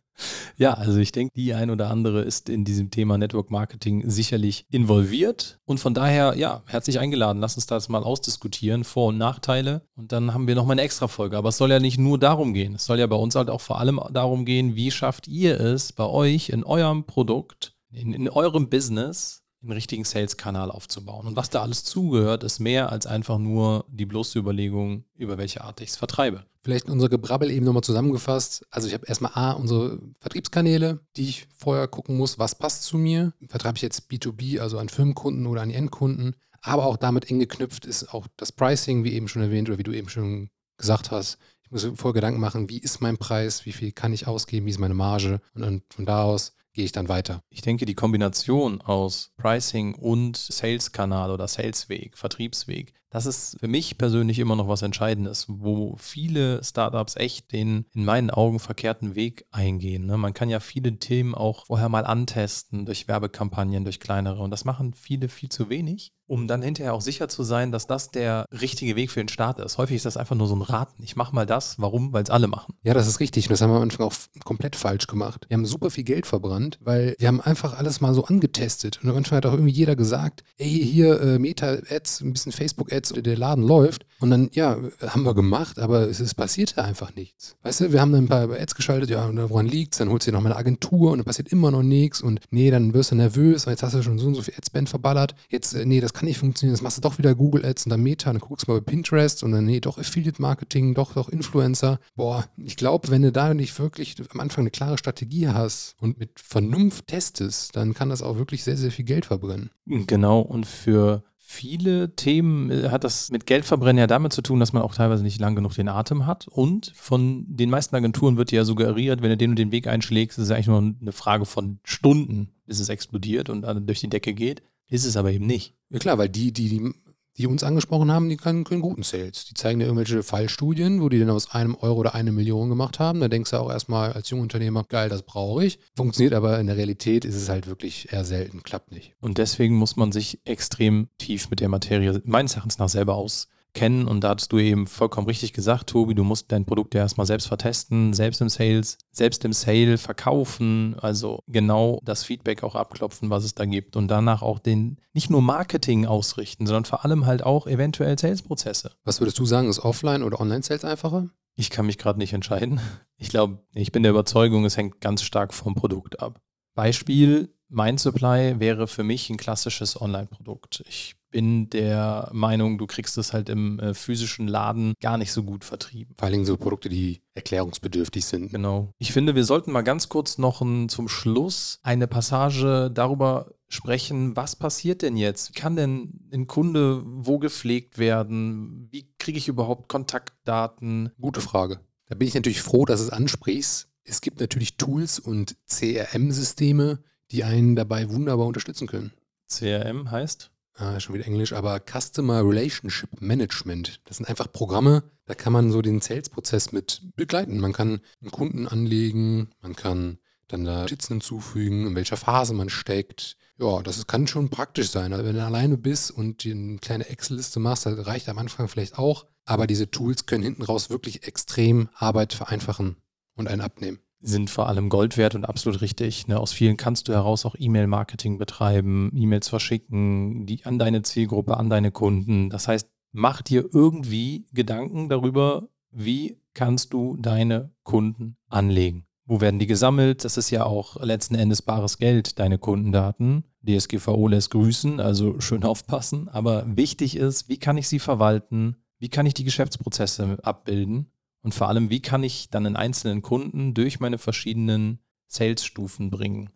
Ja, 0.58 0.74
also 0.74 1.00
ich 1.00 1.12
denke, 1.12 1.34
die 1.36 1.54
ein 1.54 1.70
oder 1.70 1.90
andere 1.90 2.22
ist 2.22 2.50
in 2.50 2.66
diesem 2.66 2.92
Thema 2.92 3.18
Network 3.18 3.52
Marketing 3.52 4.10
sicherlich 4.10 4.66
involviert. 4.70 5.60
Und 5.66 5.80
von 5.80 5.94
daher, 5.94 6.36
ja, 6.38 6.64
herzlich 6.66 7.00
eingeladen. 7.00 7.40
Lass 7.40 7.56
uns 7.56 7.66
das 7.66 7.90
mal 7.90 8.04
ausdiskutieren, 8.04 8.84
Vor- 8.84 9.08
und 9.08 9.18
Nachteile. 9.18 9.82
Und 9.96 10.12
dann 10.12 10.34
haben 10.34 10.48
wir 10.48 10.56
nochmal 10.56 10.76
eine 10.76 10.82
extra 10.82 11.08
Folge. 11.08 11.38
Aber 11.38 11.50
es 11.50 11.58
soll 11.58 11.72
ja 11.72 11.80
nicht 11.80 11.98
nur 11.98 12.18
darum 12.18 12.54
gehen. 12.54 12.76
Es 12.76 12.86
soll 12.86 13.00
ja 13.00 13.08
bei 13.08 13.16
uns 13.16 13.36
halt 13.36 13.50
auch 13.50 13.62
vor 13.62 13.80
allem 13.80 14.00
darum 14.12 14.46
gehen, 14.46 14.76
wie 14.76 14.92
schafft 14.92 15.28
ihr 15.28 15.60
es 15.60 15.94
bei 15.94 16.06
euch 16.06 16.50
in 16.50 16.64
eurem 16.64 17.06
Produkt, 17.06 17.76
in, 17.92 18.14
in 18.14 18.30
eurem 18.30 18.70
Business, 18.70 19.44
einen 19.62 19.74
richtigen 19.74 20.06
Sales-Kanal 20.06 20.72
aufzubauen. 20.72 21.28
Und 21.28 21.36
was 21.36 21.50
da 21.50 21.62
alles 21.62 21.84
zugehört, 21.84 22.44
ist 22.44 22.60
mehr 22.60 22.92
als 22.92 23.06
einfach 23.06 23.38
nur 23.38 23.86
die 23.90 24.06
bloße 24.06 24.40
Überlegung, 24.40 25.04
über 25.16 25.38
welche 25.38 25.64
Art 25.64 25.82
ich 25.82 25.90
es 25.90 25.96
vertreibe. 25.98 26.46
Vielleicht 26.64 26.90
unser 26.90 27.10
Gebrabbel 27.10 27.52
eben 27.52 27.66
nochmal 27.66 27.84
zusammengefasst. 27.84 28.66
Also 28.70 28.88
ich 28.88 28.94
habe 28.94 29.06
erstmal 29.06 29.32
A, 29.34 29.52
unsere 29.52 30.00
Vertriebskanäle, 30.20 31.00
die 31.16 31.30
ich 31.30 31.48
vorher 31.58 31.88
gucken 31.88 32.18
muss, 32.18 32.40
was 32.40 32.56
passt 32.56 32.84
zu 32.84 32.98
mir. 32.98 33.34
Vertreibe 33.48 33.78
ich 33.78 33.82
jetzt 33.82 34.10
B2B, 34.10 34.60
also 34.60 34.78
an 34.78 34.90
Firmenkunden 34.90 35.46
oder 35.48 35.62
an 35.62 35.70
die 35.70 35.76
Endkunden. 35.76 36.36
Aber 36.62 36.86
auch 36.86 36.98
damit 36.98 37.30
eng 37.30 37.40
geknüpft 37.40 37.86
ist 37.86 38.14
auch 38.14 38.28
das 38.38 38.52
Pricing, 38.52 39.04
wie 39.04 39.14
eben 39.14 39.28
schon 39.28 39.42
erwähnt 39.42 39.70
oder 39.70 39.78
wie 39.78 39.84
du 39.84 39.94
eben 39.94 40.10
schon 40.10 40.50
gesagt 40.78 41.12
hast. 41.12 41.38
Ich 41.64 41.72
muss 41.72 41.86
mir 41.86 41.96
vorher 41.96 42.16
Gedanken 42.16 42.40
machen, 42.40 42.70
wie 42.70 42.80
ist 42.80 43.00
mein 43.00 43.18
Preis, 43.18 43.66
wie 43.66 43.72
viel 43.72 43.92
kann 43.92 44.12
ich 44.12 44.28
ausgeben, 44.28 44.66
wie 44.66 44.72
ist 44.72 44.80
meine 44.80 44.96
Marge 44.96 45.40
und 45.54 45.62
dann 45.62 45.82
von 45.90 46.06
da 46.06 46.24
aus 46.24 46.54
gehe 46.80 46.86
ich 46.86 46.94
dann 46.94 47.10
weiter. 47.10 47.44
Ich 47.50 47.60
denke, 47.60 47.86
die 47.86 47.94
Kombination 47.94 48.80
aus 48.80 49.34
Pricing 49.36 49.96
und 49.96 50.38
Sales-Kanal 50.38 51.30
oder 51.30 51.46
Salesweg, 51.46 52.18
Vertriebsweg, 52.18 52.94
das 53.10 53.26
ist 53.26 53.60
für 53.60 53.68
mich 53.68 53.98
persönlich 53.98 54.40
immer 54.40 54.56
noch 54.56 54.68
was 54.68 54.82
Entscheidendes, 54.82 55.46
wo 55.50 55.96
viele 55.98 56.64
Startups 56.64 57.16
echt 57.16 57.52
den 57.52 57.86
in 57.94 58.06
meinen 58.06 58.30
Augen 58.30 58.60
verkehrten 58.60 59.16
Weg 59.16 59.46
eingehen. 59.52 60.06
Ne? 60.06 60.18
Man 60.18 60.34
kann 60.34 60.50
ja 60.50 60.60
viele 60.60 60.98
Themen 60.98 61.36
auch 61.36 61.66
vorher 61.66 61.90
mal 61.90 62.06
antesten 62.06 62.86
durch 62.86 63.08
Werbekampagnen, 63.08 63.84
durch 63.84 64.00
kleinere 64.00 64.42
und 64.42 64.52
das 64.52 64.66
machen 64.66 64.94
viele 64.94 65.30
viel 65.30 65.50
zu 65.50 65.70
wenig 65.70 66.14
um 66.30 66.48
dann 66.48 66.62
hinterher 66.62 66.94
auch 66.94 67.02
sicher 67.02 67.28
zu 67.28 67.44
sein, 67.44 67.72
dass 67.72 67.88
das 67.88 68.12
der 68.12 68.46
richtige 68.62 68.96
Weg 68.96 69.10
für 69.10 69.20
den 69.20 69.30
Start 69.30 69.60
ist. 69.60 69.80
Häufig 69.80 69.96
ist 69.96 70.06
das 70.06 70.16
einfach 70.16 70.36
nur 70.36 70.48
so 70.48 70.56
ein 70.56 70.62
Raten. 70.62 71.02
Ich 71.04 71.16
mache 71.16 71.34
mal 71.34 71.48
das. 71.48 71.80
Warum? 71.80 72.14
Weil 72.14 72.22
es 72.22 72.30
alle 72.30 72.48
machen. 72.48 72.76
Ja, 72.84 72.94
das 72.94 73.08
ist 73.08 73.20
richtig. 73.20 73.48
Und 73.48 73.52
das 73.52 73.62
haben 73.62 73.72
wir 73.72 73.78
am 73.78 73.82
Anfang 73.82 74.06
auch 74.06 74.14
komplett 74.46 74.76
falsch 74.76 75.08
gemacht. 75.08 75.48
Wir 75.50 75.58
haben 75.58 75.66
super 75.66 75.90
viel 75.90 76.04
Geld 76.04 76.28
verbrannt, 76.28 76.78
weil 76.82 77.16
wir 77.18 77.28
haben 77.28 77.42
einfach 77.42 77.76
alles 77.76 78.00
mal 78.00 78.14
so 78.14 78.26
angetestet. 78.26 79.00
Und 79.02 79.10
am 79.10 79.18
Anfang 79.18 79.38
hat 79.38 79.48
auch 79.48 79.54
irgendwie 79.54 79.72
jeder 79.72 79.96
gesagt, 79.96 80.44
ey, 80.58 80.70
hier 80.70 81.20
äh, 81.20 81.40
Meta-Ads, 81.40 82.22
ein 82.22 82.32
bisschen 82.32 82.52
Facebook-Ads, 82.52 82.99
Ads, 83.00 83.14
der 83.14 83.38
Laden 83.38 83.64
läuft. 83.64 84.06
Und 84.20 84.32
dann, 84.32 84.50
ja, 84.52 84.78
haben 85.08 85.24
wir 85.24 85.34
gemacht, 85.34 85.80
aber 85.80 86.10
es 86.10 86.20
ist, 86.20 86.34
passierte 86.36 86.84
einfach 86.84 87.16
nichts. 87.16 87.56
Weißt 87.64 87.82
du, 87.82 87.92
wir 87.94 88.02
haben 88.02 88.12
dann 88.12 88.26
ein 88.26 88.28
paar 88.28 88.50
Ads 88.50 88.76
geschaltet, 88.76 89.10
ja, 89.10 89.30
woran 89.50 89.66
liegt's? 89.66 89.98
Dann 89.98 90.10
holst 90.10 90.28
du 90.28 90.32
dir 90.32 90.38
noch 90.38 90.44
mal 90.44 90.50
eine 90.52 90.60
Agentur 90.60 91.12
und 91.12 91.20
dann 91.20 91.26
passiert 91.26 91.50
immer 91.50 91.72
noch 91.72 91.84
nichts 91.84 92.22
und 92.22 92.42
nee, 92.50 92.70
dann 92.70 92.94
wirst 92.94 93.12
du 93.12 93.16
nervös 93.16 93.66
und 93.66 93.72
jetzt 93.72 93.84
hast 93.84 93.96
du 93.96 94.04
schon 94.04 94.20
so 94.20 94.28
und 94.28 94.36
so 94.36 94.42
viel 94.42 94.56
Adspend 94.58 94.90
verballert. 94.90 95.36
Jetzt, 95.50 95.74
äh, 95.74 95.86
nee, 95.86 96.02
das 96.02 96.14
kann 96.14 96.26
nicht 96.26 96.38
funktionieren, 96.38 96.76
jetzt 96.76 96.84
machst 96.84 96.98
du 96.98 97.02
doch 97.02 97.18
wieder 97.18 97.34
Google 97.34 97.66
Ads 97.66 97.86
und 97.86 97.92
dann 97.92 98.02
Meta, 98.02 98.32
dann 98.32 98.42
guckst 98.42 98.68
du 98.68 98.72
mal 98.72 98.82
bei 98.82 98.92
Pinterest 98.92 99.44
und 99.44 99.54
dann, 99.54 99.66
nee, 99.66 99.80
doch 99.80 99.98
Affiliate 99.98 100.42
Marketing, 100.42 100.94
doch, 100.94 101.14
doch 101.14 101.30
Influencer. 101.30 102.00
Boah, 102.16 102.46
ich 102.58 102.76
glaube, 102.76 103.10
wenn 103.10 103.22
du 103.22 103.32
da 103.32 103.54
nicht 103.54 103.80
wirklich 103.80 104.16
am 104.32 104.42
Anfang 104.42 104.64
eine 104.64 104.72
klare 104.72 104.98
Strategie 104.98 105.48
hast 105.48 105.96
und 106.02 106.20
mit 106.20 106.40
Vernunft 106.40 107.08
testest, 107.08 107.76
dann 107.76 107.94
kann 107.94 108.10
das 108.10 108.22
auch 108.22 108.38
wirklich 108.38 108.64
sehr, 108.64 108.76
sehr 108.76 108.92
viel 108.92 109.06
Geld 109.06 109.26
verbrennen. 109.26 109.70
Genau, 109.86 110.42
und 110.42 110.66
für 110.66 111.24
viele 111.52 112.16
Themen 112.16 112.70
äh, 112.70 112.90
hat 112.90 113.04
das 113.04 113.32
mit 113.32 113.48
Geldverbrennen 113.48 113.98
ja 113.98 114.06
damit 114.06 114.32
zu 114.34 114.44
tun, 114.44 114.60
dass 114.60 114.72
man 114.72 114.84
auch 114.84 114.94
teilweise 114.94 115.24
nicht 115.24 115.40
lang 115.40 115.56
genug 115.56 115.74
den 115.74 115.88
Atem 115.88 116.28
hat. 116.28 116.48
Und 116.48 116.94
von 116.96 117.44
den 117.48 117.72
meisten 117.72 117.96
Agenturen 117.96 118.38
wird 118.38 118.52
ja 118.52 118.64
suggeriert, 118.64 119.24
wenn 119.24 119.32
du 119.32 119.38
den 119.38 119.50
und 119.50 119.56
den 119.60 119.72
Weg 119.72 119.88
einschlägst, 119.88 120.38
ist 120.38 120.46
es 120.46 120.52
eigentlich 120.52 120.68
nur 120.68 120.78
eine 120.78 121.12
Frage 121.12 121.46
von 121.46 121.80
Stunden, 121.84 122.50
bis 122.68 122.80
es 122.80 122.90
explodiert 122.90 123.50
und 123.50 123.64
dann 123.64 123.88
durch 123.88 124.00
die 124.00 124.10
Decke 124.10 124.36
geht. 124.36 124.62
Ist 124.90 125.06
es 125.06 125.18
aber 125.18 125.32
eben 125.32 125.48
nicht. 125.48 125.74
Ja 125.90 125.98
klar, 125.98 126.20
weil 126.20 126.30
die, 126.30 126.52
die, 126.52 126.70
die 126.70 126.94
die 127.40 127.48
uns 127.48 127.64
angesprochen 127.64 128.12
haben, 128.12 128.28
die 128.28 128.36
können, 128.36 128.66
können 128.66 128.82
guten 128.82 129.02
Sales. 129.02 129.46
Die 129.46 129.54
zeigen 129.54 129.80
dir 129.80 129.86
irgendwelche 129.86 130.24
Fallstudien, 130.24 131.02
wo 131.02 131.08
die 131.08 131.20
dann 131.20 131.30
aus 131.30 131.52
einem 131.52 131.74
Euro 131.76 132.02
oder 132.02 132.14
eine 132.14 132.34
Million 132.34 132.68
gemacht 132.68 133.00
haben. 133.00 133.22
Da 133.22 133.30
denkst 133.30 133.52
du 133.52 133.58
auch 133.58 133.72
erstmal 133.72 134.12
als 134.12 134.30
Jungunternehmer, 134.30 134.84
geil, 134.84 135.08
das 135.08 135.22
brauche 135.22 135.64
ich. 135.64 135.80
Funktioniert 135.96 136.34
aber 136.34 136.60
in 136.60 136.68
der 136.68 136.76
Realität 136.76 137.24
ist 137.24 137.36
es 137.36 137.48
halt 137.48 137.66
wirklich 137.68 138.12
eher 138.12 138.26
selten, 138.26 138.62
klappt 138.62 138.92
nicht. 138.92 139.16
Und 139.22 139.38
deswegen 139.38 139.76
muss 139.76 139.96
man 139.96 140.12
sich 140.12 140.42
extrem 140.44 141.08
tief 141.18 141.50
mit 141.50 141.62
der 141.62 141.70
Materie 141.70 142.22
meines 142.26 142.56
Erachtens 142.56 142.78
nach 142.78 142.90
selber 142.90 143.16
aus 143.16 143.48
kennen. 143.80 144.08
Und 144.08 144.24
da 144.26 144.36
hast 144.36 144.52
du 144.52 144.60
eben 144.60 144.88
vollkommen 144.88 145.28
richtig 145.28 145.54
gesagt, 145.54 145.88
Tobi, 145.88 146.14
du 146.14 146.24
musst 146.26 146.52
dein 146.52 146.66
Produkt 146.66 146.94
ja 146.96 147.02
erstmal 147.02 147.26
selbst 147.26 147.48
vertesten, 147.48 148.14
selbst 148.14 148.42
im 148.42 148.50
Sales, 148.50 148.98
selbst 149.12 149.46
im 149.46 149.54
Sale 149.54 149.98
verkaufen, 149.98 150.96
also 151.00 151.44
genau 151.48 152.02
das 152.04 152.26
Feedback 152.26 152.64
auch 152.64 152.76
abklopfen, 152.76 153.30
was 153.30 153.46
es 153.46 153.56
da 153.56 153.64
gibt 153.64 153.96
und 153.96 154.10
danach 154.10 154.42
auch 154.42 154.60
den, 154.60 154.98
nicht 155.14 155.30
nur 155.30 155.42
Marketing 155.42 156.06
ausrichten, 156.06 156.68
sondern 156.68 156.84
vor 156.84 157.06
allem 157.06 157.26
halt 157.26 157.42
auch 157.42 157.68
eventuell 157.68 158.20
Sales-Prozesse. 158.20 158.92
Was 159.06 159.22
würdest 159.22 159.40
du 159.40 159.46
sagen, 159.46 159.70
ist 159.70 159.80
Offline- 159.80 160.24
oder 160.24 160.42
Online-Sales 160.42 160.84
einfacher? 160.84 161.30
Ich 161.56 161.70
kann 161.70 161.86
mich 161.86 161.98
gerade 161.98 162.20
nicht 162.20 162.34
entscheiden. 162.34 162.82
Ich 163.18 163.30
glaube, 163.30 163.60
ich 163.74 163.92
bin 163.92 164.04
der 164.04 164.12
Überzeugung, 164.12 164.66
es 164.66 164.78
hängt 164.78 165.02
ganz 165.02 165.24
stark 165.24 165.54
vom 165.54 165.76
Produkt 165.76 166.22
ab. 166.22 166.42
Beispiel, 166.74 167.54
mein 167.70 167.98
Supply 167.98 168.60
wäre 168.60 168.88
für 168.88 169.04
mich 169.04 169.30
ein 169.30 169.38
klassisches 169.38 170.00
Online-Produkt. 170.00 170.84
Ich 170.88 171.16
bin 171.30 171.70
der 171.70 172.30
Meinung, 172.34 172.78
du 172.78 172.88
kriegst 172.88 173.18
es 173.18 173.34
halt 173.34 173.50
im 173.50 173.80
äh, 173.80 173.94
physischen 173.94 174.48
Laden 174.48 174.94
gar 175.02 175.18
nicht 175.18 175.32
so 175.32 175.44
gut 175.44 175.64
vertrieben. 175.64 176.16
Vor 176.18 176.26
allen 176.26 176.34
Dingen 176.34 176.46
so 176.46 176.58
Produkte, 176.58 176.90
die 176.90 177.22
erklärungsbedürftig 177.34 178.26
sind. 178.26 178.52
Genau. 178.52 178.92
Ich 178.98 179.14
finde, 179.14 179.36
wir 179.36 179.46
sollten 179.46 179.72
mal 179.72 179.82
ganz 179.82 180.10
kurz 180.10 180.38
noch 180.38 180.62
ein, 180.62 180.90
zum 180.90 181.08
Schluss 181.08 181.80
eine 181.84 182.08
Passage 182.08 182.92
darüber 182.94 183.54
sprechen, 183.68 184.36
was 184.36 184.56
passiert 184.56 185.02
denn 185.02 185.16
jetzt? 185.16 185.50
Wie 185.50 185.60
kann 185.60 185.76
denn 185.76 186.28
ein 186.34 186.48
Kunde 186.48 187.04
wo 187.06 187.38
gepflegt 187.38 187.98
werden? 187.98 188.88
Wie 188.92 189.08
kriege 189.20 189.38
ich 189.38 189.48
überhaupt 189.48 189.88
Kontaktdaten? 189.88 191.12
Gute 191.22 191.42
Frage. 191.42 191.80
Da 192.08 192.16
bin 192.16 192.28
ich 192.28 192.34
natürlich 192.34 192.62
froh, 192.62 192.86
dass 192.86 193.00
du 193.00 193.06
es 193.06 193.14
ansprichst. 193.14 193.88
Es 194.04 194.22
gibt 194.22 194.40
natürlich 194.40 194.78
Tools 194.78 195.20
und 195.20 195.56
CRM-Systeme, 195.68 197.04
die 197.32 197.44
einen 197.44 197.76
dabei 197.76 198.10
wunderbar 198.10 198.48
unterstützen 198.48 198.88
können. 198.88 199.14
CRM 199.48 200.10
heißt? 200.10 200.52
Ah, 200.80 201.00
schon 201.00 201.16
wieder 201.16 201.28
Englisch, 201.28 201.54
aber 201.54 201.80
Customer 201.80 202.42
Relationship 202.44 203.10
Management. 203.22 204.02
Das 204.06 204.18
sind 204.18 204.28
einfach 204.28 204.52
Programme, 204.52 205.04
da 205.26 205.36
kann 205.36 205.54
man 205.54 205.72
so 205.72 205.82
den 205.82 206.02
Sales-Prozess 206.02 206.72
mit 206.72 207.02
begleiten. 207.16 207.60
Man 207.60 207.74
kann 207.74 208.02
einen 208.22 208.32
Kunden 208.32 208.68
anlegen, 208.68 209.50
man 209.62 209.76
kann 209.76 210.18
dann 210.48 210.66
da 210.66 210.82
Notizen 210.82 211.14
hinzufügen, 211.16 211.86
in 211.86 211.96
welcher 211.96 212.18
Phase 212.18 212.54
man 212.54 212.70
steckt. 212.70 213.38
Ja, 213.60 213.82
das 213.84 214.08
kann 214.08 214.26
schon 214.26 214.50
praktisch 214.50 214.90
sein. 214.90 215.14
Also 215.14 215.26
wenn 215.26 215.36
du 215.36 215.44
alleine 215.44 215.78
bist 215.78 216.12
und 216.12 216.46
eine 216.46 216.78
kleine 216.80 217.08
Excel-Liste 217.08 217.60
machst, 217.60 217.86
das 217.86 218.08
reicht 218.08 218.30
am 218.30 218.40
Anfang 218.40 218.68
vielleicht 218.68 218.98
auch. 218.98 219.26
Aber 219.46 219.68
diese 219.68 219.92
Tools 219.92 220.26
können 220.26 220.44
hinten 220.44 220.64
raus 220.64 220.90
wirklich 220.90 221.28
extrem 221.28 221.90
Arbeit 221.94 222.34
vereinfachen 222.34 222.96
und 223.36 223.48
einen 223.48 223.62
abnehmen 223.62 224.00
sind 224.22 224.50
vor 224.50 224.68
allem 224.68 224.90
Gold 224.90 225.18
wert 225.18 225.36
und 225.36 225.46
absolut 225.46 225.82
richtig. 225.82 226.28
Ne? 226.28 226.40
Aus 226.40 226.52
vielen 226.52 226.78
kannst 226.78 227.08
du 227.08 227.14
heraus 227.14 227.46
auch 227.46 227.56
E-Mail-Marketing 227.58 228.38
betreiben, 228.38 229.12
E-Mails 229.16 229.48
verschicken, 229.48 230.46
die 230.46 230.66
an 230.66 230.80
deine 230.80 231.02
Zielgruppe, 231.02 231.58
an 231.58 231.70
deine 231.70 231.92
Kunden. 231.92 232.50
Das 232.50 232.68
heißt, 232.68 232.90
mach 233.12 233.42
dir 233.42 233.70
irgendwie 233.72 234.46
Gedanken 234.52 235.10
darüber, 235.10 235.70
wie 235.92 236.38
kannst 236.54 236.94
du 236.94 237.18
deine 237.18 237.72
Kunden 237.84 238.38
anlegen. 238.48 239.06
Wo 239.26 239.42
werden 239.42 239.60
die 239.60 239.68
gesammelt? 239.68 240.26
Das 240.26 240.38
ist 240.38 240.50
ja 240.50 240.66
auch 240.66 241.02
letzten 241.04 241.36
Endes 241.36 241.62
bares 241.62 242.00
Geld, 242.00 242.40
deine 242.40 242.58
Kundendaten. 242.58 243.44
DSGVO 243.62 244.28
lässt 244.28 244.50
grüßen, 244.52 245.00
also 245.00 245.40
schön 245.40 245.64
aufpassen. 245.64 246.28
Aber 246.30 246.66
wichtig 246.76 247.16
ist, 247.16 247.48
wie 247.48 247.58
kann 247.58 247.78
ich 247.78 247.88
sie 247.88 248.00
verwalten? 248.00 248.78
Wie 248.98 249.10
kann 249.10 249.26
ich 249.26 249.36
die 249.36 249.44
Geschäftsprozesse 249.44 250.40
abbilden? 250.42 251.12
Und 251.42 251.54
vor 251.54 251.70
allem, 251.70 251.90
wie 251.90 252.02
kann 252.02 252.24
ich 252.24 252.50
dann 252.50 252.66
einen 252.66 252.76
einzelnen 252.76 253.22
Kunden 253.22 253.74
durch 253.74 254.00
meine 254.00 254.18
verschiedenen 254.18 255.00
Sales-Stufen 255.28 256.10
bringen? 256.10 256.50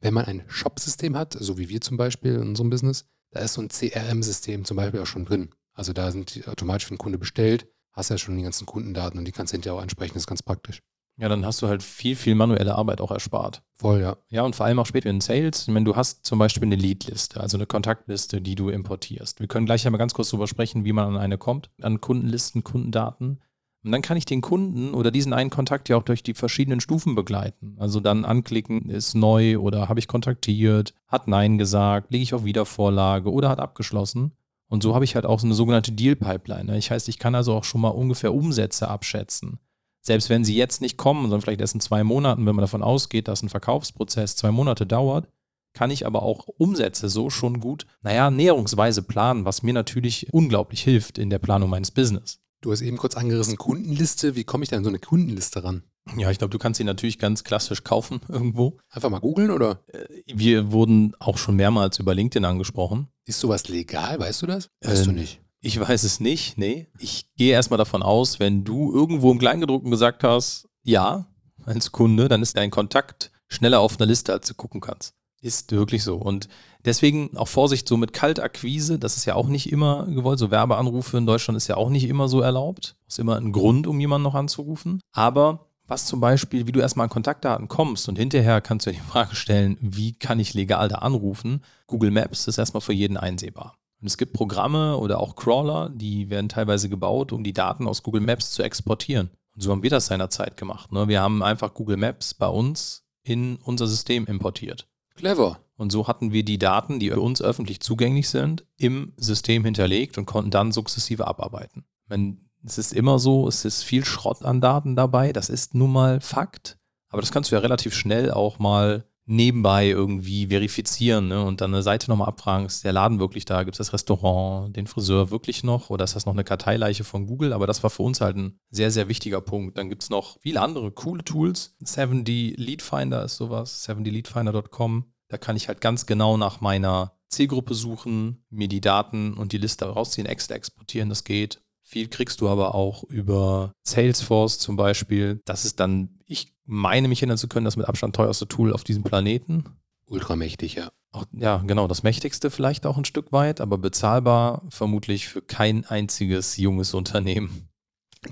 Wenn 0.00 0.14
man 0.14 0.26
ein 0.26 0.44
Shop-System 0.46 1.16
hat, 1.16 1.36
so 1.38 1.58
wie 1.58 1.68
wir 1.68 1.80
zum 1.80 1.96
Beispiel 1.96 2.34
in 2.34 2.48
unserem 2.48 2.70
Business, 2.70 3.06
da 3.30 3.40
ist 3.40 3.54
so 3.54 3.62
ein 3.62 3.68
CRM-System 3.68 4.64
zum 4.64 4.76
Beispiel 4.76 5.00
auch 5.00 5.06
schon 5.06 5.24
drin. 5.24 5.50
Also 5.72 5.92
da 5.92 6.10
sind 6.10 6.34
die 6.34 6.46
automatisch 6.46 6.86
für 6.86 6.94
den 6.94 6.98
Kunde 6.98 7.18
bestellt, 7.18 7.66
hast 7.92 8.10
ja 8.10 8.18
schon 8.18 8.36
die 8.36 8.42
ganzen 8.42 8.66
Kundendaten 8.66 9.18
und 9.18 9.24
die 9.24 9.32
kannst 9.32 9.52
du 9.52 9.56
hinterher 9.56 9.78
auch 9.78 9.82
ansprechen, 9.82 10.14
das 10.14 10.22
ist 10.22 10.28
ganz 10.28 10.42
praktisch. 10.42 10.82
Ja, 11.18 11.30
dann 11.30 11.46
hast 11.46 11.62
du 11.62 11.68
halt 11.68 11.82
viel, 11.82 12.14
viel 12.14 12.34
manuelle 12.34 12.74
Arbeit 12.74 13.00
auch 13.00 13.10
erspart. 13.10 13.62
Voll, 13.74 14.02
ja. 14.02 14.16
Ja, 14.28 14.42
und 14.42 14.54
vor 14.54 14.66
allem 14.66 14.78
auch 14.78 14.86
später 14.86 15.08
in 15.08 15.22
Sales, 15.22 15.66
wenn 15.66 15.84
du 15.84 15.96
hast 15.96 16.26
zum 16.26 16.38
Beispiel 16.38 16.64
eine 16.64 16.76
Leadliste, 16.76 17.40
also 17.40 17.56
eine 17.56 17.66
Kontaktliste, 17.66 18.42
die 18.42 18.54
du 18.54 18.68
importierst. 18.68 19.40
Wir 19.40 19.48
können 19.48 19.64
gleich 19.64 19.86
einmal 19.86 19.98
ganz 19.98 20.12
kurz 20.12 20.30
darüber 20.30 20.46
sprechen, 20.46 20.84
wie 20.84 20.92
man 20.92 21.08
an 21.08 21.16
eine 21.16 21.38
kommt, 21.38 21.70
an 21.80 22.02
Kundenlisten, 22.02 22.64
Kundendaten. 22.64 23.40
Und 23.86 23.92
dann 23.92 24.02
kann 24.02 24.16
ich 24.16 24.24
den 24.24 24.40
Kunden 24.40 24.94
oder 24.94 25.12
diesen 25.12 25.32
einen 25.32 25.48
Kontakt 25.48 25.88
ja 25.88 25.96
auch 25.96 26.02
durch 26.02 26.24
die 26.24 26.34
verschiedenen 26.34 26.80
Stufen 26.80 27.14
begleiten. 27.14 27.76
Also 27.78 28.00
dann 28.00 28.24
anklicken, 28.24 28.90
ist 28.90 29.14
neu 29.14 29.58
oder 29.58 29.88
habe 29.88 30.00
ich 30.00 30.08
kontaktiert, 30.08 30.92
hat 31.06 31.28
Nein 31.28 31.56
gesagt, 31.56 32.10
lege 32.10 32.24
ich 32.24 32.34
auf 32.34 32.44
Wiedervorlage 32.44 33.30
oder 33.30 33.48
hat 33.48 33.60
abgeschlossen. 33.60 34.32
Und 34.68 34.82
so 34.82 34.92
habe 34.96 35.04
ich 35.04 35.14
halt 35.14 35.24
auch 35.24 35.38
so 35.38 35.46
eine 35.46 35.54
sogenannte 35.54 35.92
Deal-Pipeline. 35.92 36.64
Ne? 36.64 36.78
Ich 36.78 36.90
heißt, 36.90 37.08
ich 37.08 37.20
kann 37.20 37.36
also 37.36 37.54
auch 37.54 37.62
schon 37.62 37.80
mal 37.80 37.90
ungefähr 37.90 38.34
Umsätze 38.34 38.88
abschätzen. 38.88 39.60
Selbst 40.00 40.30
wenn 40.30 40.44
sie 40.44 40.56
jetzt 40.56 40.80
nicht 40.80 40.96
kommen, 40.96 41.22
sondern 41.22 41.42
vielleicht 41.42 41.60
erst 41.60 41.74
in 41.74 41.80
zwei 41.80 42.02
Monaten, 42.02 42.44
wenn 42.44 42.56
man 42.56 42.64
davon 42.64 42.82
ausgeht, 42.82 43.28
dass 43.28 43.44
ein 43.44 43.48
Verkaufsprozess 43.48 44.34
zwei 44.34 44.50
Monate 44.50 44.84
dauert, 44.84 45.28
kann 45.74 45.92
ich 45.92 46.06
aber 46.06 46.24
auch 46.24 46.48
Umsätze 46.58 47.08
so 47.08 47.30
schon 47.30 47.60
gut, 47.60 47.86
naja, 48.02 48.32
näherungsweise 48.32 49.04
planen, 49.04 49.44
was 49.44 49.62
mir 49.62 49.74
natürlich 49.74 50.32
unglaublich 50.32 50.82
hilft 50.82 51.18
in 51.18 51.30
der 51.30 51.38
Planung 51.38 51.70
meines 51.70 51.92
Business. 51.92 52.40
Du 52.60 52.72
hast 52.72 52.80
eben 52.80 52.96
kurz 52.96 53.16
angerissen, 53.16 53.56
Kundenliste. 53.56 54.34
Wie 54.34 54.44
komme 54.44 54.64
ich 54.64 54.70
denn 54.70 54.78
an 54.78 54.84
so 54.84 54.90
eine 54.90 54.98
Kundenliste 54.98 55.62
ran? 55.62 55.82
Ja, 56.16 56.30
ich 56.30 56.38
glaube, 56.38 56.52
du 56.52 56.58
kannst 56.58 56.78
sie 56.78 56.84
natürlich 56.84 57.18
ganz 57.18 57.44
klassisch 57.44 57.84
kaufen 57.84 58.20
irgendwo. 58.28 58.78
Einfach 58.88 59.10
mal 59.10 59.18
googeln 59.18 59.50
oder? 59.50 59.84
Äh, 59.88 60.06
wir 60.26 60.72
wurden 60.72 61.14
auch 61.18 61.38
schon 61.38 61.56
mehrmals 61.56 61.98
über 61.98 62.14
LinkedIn 62.14 62.44
angesprochen. 62.44 63.08
Ist 63.24 63.40
sowas 63.40 63.68
legal? 63.68 64.18
Weißt 64.18 64.42
du 64.42 64.46
das? 64.46 64.70
Weißt 64.82 65.06
ähm, 65.06 65.14
du 65.14 65.20
nicht. 65.20 65.40
Ich 65.60 65.80
weiß 65.80 66.04
es 66.04 66.20
nicht, 66.20 66.58
nee. 66.58 66.86
Ich 66.98 67.34
gehe 67.34 67.52
erstmal 67.52 67.78
davon 67.78 68.02
aus, 68.02 68.38
wenn 68.38 68.62
du 68.62 68.92
irgendwo 68.92 69.32
im 69.32 69.38
Kleingedruckten 69.38 69.90
gesagt 69.90 70.22
hast, 70.22 70.68
ja, 70.84 71.26
als 71.64 71.90
Kunde, 71.90 72.28
dann 72.28 72.42
ist 72.42 72.56
dein 72.56 72.70
Kontakt 72.70 73.32
schneller 73.48 73.80
auf 73.80 73.98
einer 73.98 74.06
Liste, 74.06 74.32
als 74.32 74.46
du 74.46 74.54
gucken 74.54 74.80
kannst. 74.80 75.15
Ist 75.46 75.70
wirklich 75.70 76.02
so. 76.02 76.16
Und 76.16 76.48
deswegen 76.84 77.36
auch 77.36 77.46
Vorsicht 77.46 77.86
so 77.86 77.96
mit 77.96 78.12
Kaltakquise. 78.12 78.98
Das 78.98 79.16
ist 79.16 79.26
ja 79.26 79.36
auch 79.36 79.46
nicht 79.46 79.70
immer 79.70 80.04
gewollt. 80.06 80.40
So 80.40 80.50
Werbeanrufe 80.50 81.16
in 81.18 81.24
Deutschland 81.24 81.56
ist 81.56 81.68
ja 81.68 81.76
auch 81.76 81.88
nicht 81.88 82.08
immer 82.08 82.28
so 82.28 82.40
erlaubt. 82.40 82.96
Ist 83.06 83.20
immer 83.20 83.36
ein 83.36 83.52
Grund, 83.52 83.86
um 83.86 84.00
jemanden 84.00 84.24
noch 84.24 84.34
anzurufen. 84.34 85.00
Aber 85.12 85.68
was 85.86 86.06
zum 86.06 86.18
Beispiel, 86.18 86.66
wie 86.66 86.72
du 86.72 86.80
erstmal 86.80 87.04
an 87.04 87.10
Kontaktdaten 87.10 87.68
kommst 87.68 88.08
und 88.08 88.18
hinterher 88.18 88.60
kannst 88.60 88.86
du 88.86 88.90
dir 88.90 88.96
die 88.96 89.08
Frage 89.08 89.36
stellen, 89.36 89.78
wie 89.80 90.14
kann 90.14 90.40
ich 90.40 90.52
legal 90.52 90.88
da 90.88 90.96
anrufen? 90.96 91.62
Google 91.86 92.10
Maps 92.10 92.48
ist 92.48 92.58
erstmal 92.58 92.80
für 92.80 92.92
jeden 92.92 93.16
einsehbar. 93.16 93.76
Und 94.00 94.08
es 94.08 94.18
gibt 94.18 94.32
Programme 94.32 94.96
oder 94.96 95.20
auch 95.20 95.36
Crawler, 95.36 95.90
die 95.90 96.28
werden 96.28 96.48
teilweise 96.48 96.88
gebaut, 96.88 97.30
um 97.30 97.44
die 97.44 97.52
Daten 97.52 97.86
aus 97.86 98.02
Google 98.02 98.22
Maps 98.22 98.50
zu 98.50 98.64
exportieren. 98.64 99.30
Und 99.54 99.60
so 99.60 99.70
haben 99.70 99.84
wir 99.84 99.90
das 99.90 100.06
seinerzeit 100.06 100.56
gemacht. 100.56 100.90
Ne? 100.90 101.06
Wir 101.06 101.20
haben 101.20 101.44
einfach 101.44 101.72
Google 101.72 101.98
Maps 101.98 102.34
bei 102.34 102.48
uns 102.48 103.04
in 103.22 103.56
unser 103.62 103.86
System 103.86 104.26
importiert. 104.26 104.88
Clever. 105.16 105.58
Und 105.76 105.92
so 105.92 106.08
hatten 106.08 106.32
wir 106.32 106.44
die 106.44 106.58
Daten, 106.58 106.98
die 106.98 107.10
für 107.10 107.20
uns 107.20 107.42
öffentlich 107.42 107.80
zugänglich 107.80 108.28
sind, 108.28 108.64
im 108.76 109.12
System 109.16 109.64
hinterlegt 109.64 110.16
und 110.16 110.26
konnten 110.26 110.50
dann 110.50 110.72
sukzessive 110.72 111.26
abarbeiten. 111.26 111.84
Wenn, 112.06 112.48
es 112.64 112.78
ist 112.78 112.94
immer 112.94 113.18
so, 113.18 113.46
es 113.48 113.64
ist 113.64 113.82
viel 113.82 114.04
Schrott 114.04 114.42
an 114.42 114.60
Daten 114.60 114.96
dabei, 114.96 115.32
das 115.32 115.50
ist 115.50 115.74
nun 115.74 115.92
mal 115.92 116.20
Fakt, 116.20 116.78
aber 117.10 117.20
das 117.20 117.30
kannst 117.30 117.50
du 117.50 117.56
ja 117.56 117.60
relativ 117.60 117.94
schnell 117.94 118.30
auch 118.30 118.58
mal 118.58 119.04
nebenbei 119.26 119.88
irgendwie 119.88 120.46
verifizieren 120.46 121.28
ne? 121.28 121.44
und 121.44 121.60
dann 121.60 121.74
eine 121.74 121.82
Seite 121.82 122.08
nochmal 122.08 122.28
abfragen, 122.28 122.66
ist 122.66 122.84
der 122.84 122.92
Laden 122.92 123.18
wirklich 123.18 123.44
da, 123.44 123.64
gibt 123.64 123.74
es 123.74 123.78
das 123.78 123.92
Restaurant, 123.92 124.74
den 124.74 124.86
Friseur 124.86 125.30
wirklich 125.30 125.64
noch 125.64 125.90
oder 125.90 126.04
ist 126.04 126.14
das 126.14 126.26
noch 126.26 126.32
eine 126.32 126.44
Karteileiche 126.44 127.04
von 127.04 127.26
Google? 127.26 127.52
Aber 127.52 127.66
das 127.66 127.82
war 127.82 127.90
für 127.90 128.04
uns 128.04 128.20
halt 128.20 128.36
ein 128.36 128.60
sehr, 128.70 128.90
sehr 128.90 129.08
wichtiger 129.08 129.40
Punkt. 129.40 129.76
Dann 129.76 129.88
gibt 129.88 130.04
es 130.04 130.10
noch 130.10 130.38
viele 130.40 130.60
andere 130.60 130.92
coole 130.92 131.24
Tools. 131.24 131.76
7D 131.82 132.54
Lead 132.56 132.82
Finder 132.82 133.24
ist 133.24 133.36
sowas, 133.36 133.86
7dleadfinder.com. 133.88 135.12
Da 135.28 135.38
kann 135.38 135.56
ich 135.56 135.66
halt 135.66 135.80
ganz 135.80 136.06
genau 136.06 136.36
nach 136.36 136.60
meiner 136.60 137.12
Zielgruppe 137.28 137.74
suchen, 137.74 138.44
mir 138.50 138.68
die 138.68 138.80
Daten 138.80 139.34
und 139.34 139.52
die 139.52 139.58
Liste 139.58 139.86
rausziehen, 139.86 140.26
Excel 140.26 140.56
exportieren, 140.56 141.08
das 141.08 141.24
geht. 141.24 141.60
Viel 141.88 142.08
kriegst 142.08 142.40
du 142.40 142.48
aber 142.48 142.74
auch 142.74 143.04
über 143.04 143.72
Salesforce 143.84 144.58
zum 144.58 144.74
Beispiel. 144.74 145.40
Das 145.44 145.64
ist 145.64 145.78
dann, 145.78 146.18
ich 146.26 146.52
meine 146.64 147.06
mich 147.06 147.20
erinnern 147.22 147.38
zu 147.38 147.46
können, 147.46 147.64
das 147.64 147.76
mit 147.76 147.86
Abstand 147.86 148.16
teuerste 148.16 148.48
Tool 148.48 148.72
auf 148.72 148.82
diesem 148.82 149.04
Planeten. 149.04 149.66
Ultramächtig, 150.06 150.74
ja. 150.74 150.90
Auch, 151.12 151.26
ja, 151.32 151.62
genau, 151.64 151.86
das 151.86 152.02
mächtigste 152.02 152.50
vielleicht 152.50 152.86
auch 152.86 152.98
ein 152.98 153.04
Stück 153.04 153.30
weit, 153.30 153.60
aber 153.60 153.78
bezahlbar 153.78 154.62
vermutlich 154.68 155.28
für 155.28 155.42
kein 155.42 155.84
einziges 155.84 156.56
junges 156.56 156.92
Unternehmen. 156.92 157.68